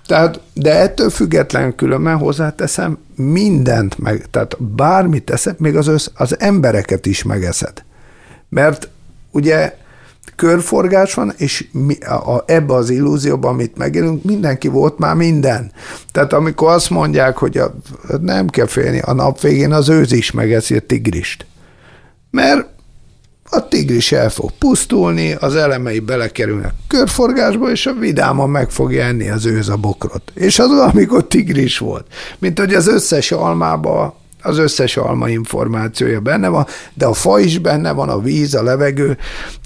tehát, 0.09 0.39
de 0.53 0.79
ettől 0.79 1.09
függetlenül 1.09 1.75
különben 1.75 2.17
hozzáteszem, 2.17 2.97
mindent 3.15 3.97
meg, 3.97 4.25
tehát 4.31 4.63
bármit 4.63 5.23
teszed, 5.23 5.59
még 5.59 5.75
az, 5.75 5.87
össz, 5.87 6.07
az 6.15 6.39
embereket 6.39 7.05
is 7.05 7.23
megeszed. 7.23 7.83
Mert 8.49 8.89
ugye 9.31 9.77
körforgás 10.35 11.13
van, 11.13 11.33
és 11.37 11.67
mi, 11.71 11.97
a, 11.97 12.35
a, 12.35 12.43
ebbe 12.47 12.73
az 12.73 12.89
illúzióban, 12.89 13.53
amit 13.53 13.77
megélünk, 13.77 14.23
mindenki 14.23 14.67
volt 14.67 14.97
már 14.97 15.15
minden. 15.15 15.71
Tehát 16.11 16.33
amikor 16.33 16.69
azt 16.71 16.89
mondják, 16.89 17.37
hogy 17.37 17.57
a, 17.57 17.75
nem 18.21 18.47
kell 18.47 18.67
félni, 18.67 18.99
a 18.99 19.13
nap 19.13 19.41
végén 19.41 19.73
az 19.73 19.89
őz 19.89 20.11
is 20.11 20.31
megeszi 20.31 20.75
a 20.75 20.79
tigrist. 20.79 21.45
Mert 22.31 22.67
a 23.49 23.67
tigris 23.67 24.11
el 24.11 24.29
fog 24.29 24.51
pusztulni, 24.57 25.33
az 25.33 25.55
elemei 25.55 25.99
belekerülnek 25.99 26.73
körforgásba, 26.87 27.71
és 27.71 27.85
a 27.85 27.93
vidáman 27.93 28.49
meg 28.49 28.69
fogja 28.69 29.03
enni 29.03 29.29
az 29.29 29.45
őz 29.45 29.69
a 29.69 29.77
bokrot. 29.77 30.31
És 30.33 30.59
az 30.59 30.71
amikor 30.71 31.27
tigris 31.27 31.77
volt. 31.77 32.05
Mint 32.37 32.59
hogy 32.59 32.73
az 32.73 32.87
összes 32.87 33.31
almába 33.31 34.19
az 34.41 34.57
összes 34.57 34.97
alma 34.97 35.29
információja 35.29 36.19
benne 36.19 36.47
van, 36.47 36.65
de 36.93 37.05
a 37.05 37.13
fa 37.13 37.39
is 37.39 37.59
benne 37.59 37.91
van, 37.91 38.09
a 38.09 38.19
víz, 38.19 38.55
a 38.55 38.63
levegő. 38.63 39.17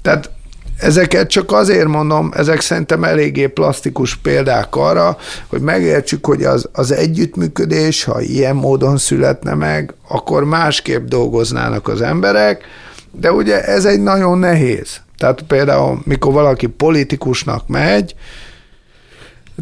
Tehát 0.02 0.30
ezeket 0.78 1.28
csak 1.28 1.52
azért 1.52 1.86
mondom, 1.86 2.30
ezek 2.36 2.60
szerintem 2.60 3.04
eléggé 3.04 3.46
plastikus 3.46 4.16
példák 4.16 4.76
arra, 4.76 5.16
hogy 5.46 5.60
megértsük, 5.60 6.26
hogy 6.26 6.42
az, 6.42 6.68
az 6.72 6.92
együttműködés, 6.92 8.04
ha 8.04 8.20
ilyen 8.20 8.56
módon 8.56 8.96
születne 8.96 9.54
meg, 9.54 9.94
akkor 10.08 10.44
másképp 10.44 11.06
dolgoznának 11.06 11.88
az 11.88 12.00
emberek, 12.00 12.64
de 13.12 13.32
ugye 13.32 13.64
ez 13.64 13.84
egy 13.84 14.02
nagyon 14.02 14.38
nehéz. 14.38 15.00
Tehát 15.18 15.42
például, 15.42 16.00
mikor 16.04 16.32
valaki 16.32 16.66
politikusnak 16.66 17.68
megy, 17.68 18.14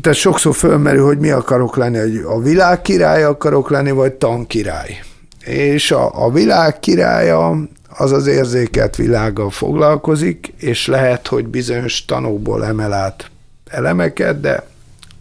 tehát 0.00 0.18
sokszor 0.18 0.54
fölmerül, 0.54 1.04
hogy 1.04 1.18
mi 1.18 1.30
akarok 1.30 1.76
lenni, 1.76 1.98
hogy 1.98 2.22
a 2.26 2.40
világ 2.40 2.82
király 2.82 3.24
akarok 3.24 3.70
lenni, 3.70 3.90
vagy 3.90 4.12
tankirály. 4.12 5.02
És 5.44 5.90
a, 5.90 6.24
a 6.24 6.30
világ 6.30 6.80
királya 6.80 7.58
az 7.96 8.12
az 8.12 8.26
érzéket 8.26 8.96
világgal 8.96 9.50
foglalkozik, 9.50 10.52
és 10.58 10.86
lehet, 10.86 11.26
hogy 11.26 11.46
bizonyos 11.46 12.04
tanokból 12.04 12.64
emel 12.64 12.92
át 12.92 13.30
elemeket, 13.70 14.40
de 14.40 14.66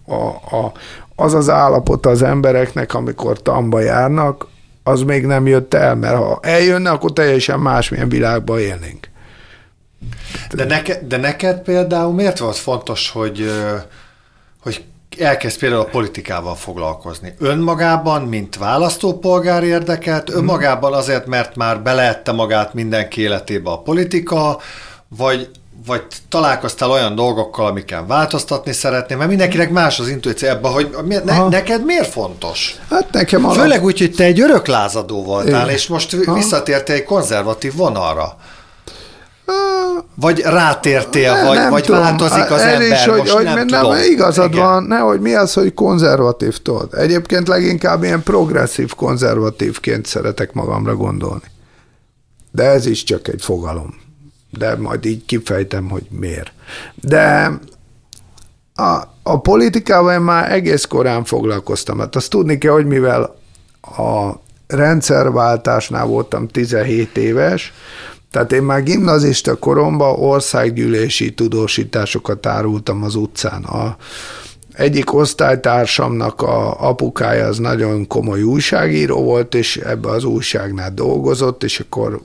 a, 0.05 0.25
a, 0.57 0.71
az 1.15 1.33
az 1.33 1.49
állapot 1.49 2.05
az 2.05 2.21
embereknek, 2.21 2.93
amikor 2.93 3.41
tamba 3.41 3.79
járnak, 3.79 4.47
az 4.83 5.01
még 5.01 5.25
nem 5.25 5.47
jött 5.47 5.73
el, 5.73 5.95
mert 5.95 6.15
ha 6.15 6.39
eljönne, 6.41 6.89
akkor 6.89 7.13
teljesen 7.13 7.59
másmilyen 7.59 8.09
világban 8.09 8.59
élnénk. 8.59 9.09
De, 10.53 10.65
neke, 10.65 11.01
de 11.07 11.17
neked 11.17 11.61
például 11.61 12.13
miért 12.13 12.39
volt 12.39 12.55
fontos, 12.55 13.09
hogy, 13.09 13.51
hogy 14.63 14.83
elkezd 15.19 15.59
például 15.59 15.81
a 15.81 15.85
politikával 15.85 16.55
foglalkozni. 16.55 17.33
Önmagában, 17.39 18.21
mint 18.21 18.57
választópolgár 18.57 19.63
érdekelt, 19.63 20.29
mhm. 20.29 20.37
önmagában 20.37 20.93
azért, 20.93 21.25
mert 21.25 21.55
már 21.55 21.81
beleette 21.81 22.31
magát 22.31 22.73
mindenki 22.73 23.21
életébe 23.21 23.69
a 23.69 23.81
politika, 23.81 24.59
vagy 25.17 25.49
vagy 25.85 26.03
találkoztál 26.29 26.91
olyan 26.91 27.15
dolgokkal, 27.15 27.65
amikkel 27.65 28.05
változtatni 28.05 28.71
szeretném, 28.71 29.17
mert 29.17 29.29
mindenkinek 29.29 29.71
más 29.71 29.99
az 29.99 30.09
intuíció 30.09 30.49
ebben, 30.49 30.71
hogy 30.71 30.95
ne, 31.25 31.47
neked 31.47 31.85
miért 31.85 32.11
fontos? 32.11 32.75
Hát 32.89 33.11
nekem 33.11 33.45
alap... 33.45 33.57
Főleg 33.57 33.83
úgy, 33.83 33.99
hogy 33.99 34.15
te 34.15 34.23
egy 34.23 34.39
öröklázadó 34.39 35.23
voltál, 35.23 35.63
Igen. 35.63 35.69
és 35.69 35.87
most 35.87 36.13
Aha. 36.13 36.33
visszatértél 36.33 36.95
egy 36.95 37.03
konzervatív 37.03 37.75
vonalra. 37.75 38.35
Vagy 40.15 40.39
rátértél, 40.39 41.33
ne, 41.33 41.47
vagy, 41.47 41.69
vagy 41.69 41.83
tudom. 41.83 42.01
változik 42.01 42.51
az 42.51 42.61
El 42.61 42.73
ember, 42.73 42.91
is, 42.91 43.05
hogy, 43.05 43.17
most 43.17 43.31
hogy 43.31 43.43
nem, 43.43 43.67
tudom. 43.67 43.91
nem 43.91 44.11
igazad 44.11 44.53
Igen. 44.53 44.65
van, 44.65 44.83
nehogy 44.83 45.19
mi 45.19 45.33
az, 45.33 45.53
hogy 45.53 45.73
konzervatív 45.73 46.57
tudod. 46.57 46.93
Egyébként 46.93 47.47
leginkább 47.47 48.03
ilyen 48.03 48.23
progresszív 48.23 48.93
konzervatívként 48.95 50.05
szeretek 50.05 50.53
magamra 50.53 50.95
gondolni. 50.95 51.51
De 52.51 52.63
ez 52.63 52.85
is 52.85 53.03
csak 53.03 53.27
egy 53.27 53.41
fogalom 53.41 54.01
de 54.51 54.75
majd 54.75 55.05
így 55.05 55.25
kifejtem, 55.25 55.89
hogy 55.89 56.07
miért. 56.09 56.51
De 56.95 57.51
a, 58.75 59.01
a 59.23 59.41
politikával 59.41 60.13
én 60.13 60.19
már 60.19 60.51
egész 60.51 60.85
korán 60.85 61.23
foglalkoztam. 61.23 61.99
Hát 61.99 62.15
azt 62.15 62.29
tudni 62.29 62.57
kell, 62.57 62.71
hogy 62.71 62.85
mivel 62.85 63.35
a 63.81 64.31
rendszerváltásnál 64.67 66.05
voltam 66.05 66.47
17 66.47 67.17
éves, 67.17 67.73
tehát 68.31 68.51
én 68.51 68.63
már 68.63 68.83
gimnazista 68.83 69.55
koromban 69.55 70.19
országgyűlési 70.19 71.33
tudósításokat 71.33 72.45
árultam 72.45 73.03
az 73.03 73.15
utcán. 73.15 73.63
A, 73.63 73.95
egyik 74.73 75.13
osztálytársamnak 75.13 76.41
a 76.41 76.89
apukája 76.89 77.47
az 77.47 77.57
nagyon 77.57 78.07
komoly 78.07 78.41
újságíró 78.41 79.23
volt, 79.23 79.55
és 79.55 79.77
ebbe 79.77 80.09
az 80.09 80.23
újságnál 80.23 80.93
dolgozott, 80.93 81.63
és 81.63 81.79
akkor 81.79 82.21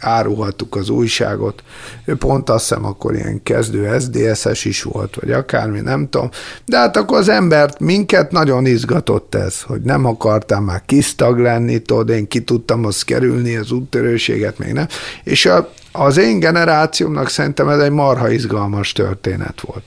árulhattuk 0.00 0.76
az 0.76 0.88
újságot. 0.88 1.62
Ő 2.04 2.16
pont 2.16 2.50
azt 2.50 2.68
hiszem 2.68 2.84
akkor 2.84 3.14
ilyen 3.14 3.42
kezdő 3.42 3.98
SDSS 3.98 4.64
is 4.64 4.82
volt, 4.82 5.14
vagy 5.20 5.32
akármi, 5.32 5.80
nem 5.80 6.08
tudom. 6.08 6.28
De 6.64 6.78
hát 6.78 6.96
akkor 6.96 7.18
az 7.18 7.28
embert, 7.28 7.80
minket 7.80 8.32
nagyon 8.32 8.66
izgatott 8.66 9.34
ez, 9.34 9.62
hogy 9.62 9.80
nem 9.80 10.04
akartam 10.04 10.64
már 10.64 10.82
kisztag 10.86 11.38
lenni, 11.38 11.78
tudod, 11.78 12.08
én 12.08 12.28
ki 12.28 12.42
tudtam 12.42 12.84
azt 12.84 13.04
kerülni, 13.04 13.56
az 13.56 13.70
úttörőséget 13.70 14.58
még 14.58 14.72
nem. 14.72 14.86
És 15.24 15.46
a, 15.46 15.70
az 15.92 16.16
én 16.16 16.38
generációmnak 16.38 17.28
szerintem 17.28 17.68
ez 17.68 17.78
egy 17.78 17.90
marha 17.90 18.30
izgalmas 18.30 18.92
történet 18.92 19.60
volt. 19.60 19.84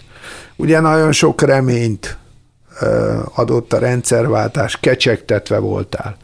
Ugye 0.55 0.79
nagyon 0.79 1.11
sok 1.11 1.41
reményt 1.41 2.17
adott 3.35 3.73
a 3.73 3.77
rendszerváltás, 3.77 4.77
kecsegtetve 4.79 5.57
voltál. 5.57 6.17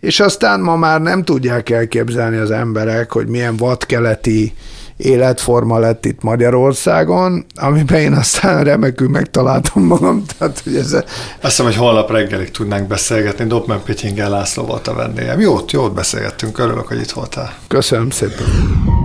És 0.00 0.20
aztán 0.20 0.60
ma 0.60 0.76
már 0.76 1.00
nem 1.00 1.24
tudják 1.24 1.70
elképzelni 1.70 2.36
az 2.36 2.50
emberek, 2.50 3.12
hogy 3.12 3.26
milyen 3.26 3.56
vadkeleti 3.56 4.54
életforma 4.96 5.78
lett 5.78 6.04
itt 6.04 6.22
Magyarországon, 6.22 7.46
amiben 7.54 8.00
én 8.00 8.12
aztán 8.12 8.64
remekül 8.64 9.08
megtaláltam 9.08 9.82
magam. 9.82 10.24
Tehát, 10.38 10.60
hogy 10.64 10.76
ez... 10.76 10.92
Azt 10.92 11.06
hiszem, 11.40 11.64
hogy 11.64 11.76
holnap 11.76 12.10
reggelig 12.10 12.50
tudnánk 12.50 12.88
beszélgetni. 12.88 13.46
Dobman 13.46 13.82
Pityingel 13.82 14.30
László 14.30 14.64
volt 14.64 14.88
a 14.88 14.94
vendégem. 14.94 15.40
Jót, 15.40 15.72
jót 15.72 15.94
beszélgettünk. 15.94 16.58
Örülök, 16.58 16.86
hogy 16.86 17.00
itt 17.00 17.10
voltál. 17.10 17.54
Köszönöm 17.68 18.10
szépen. 18.10 18.95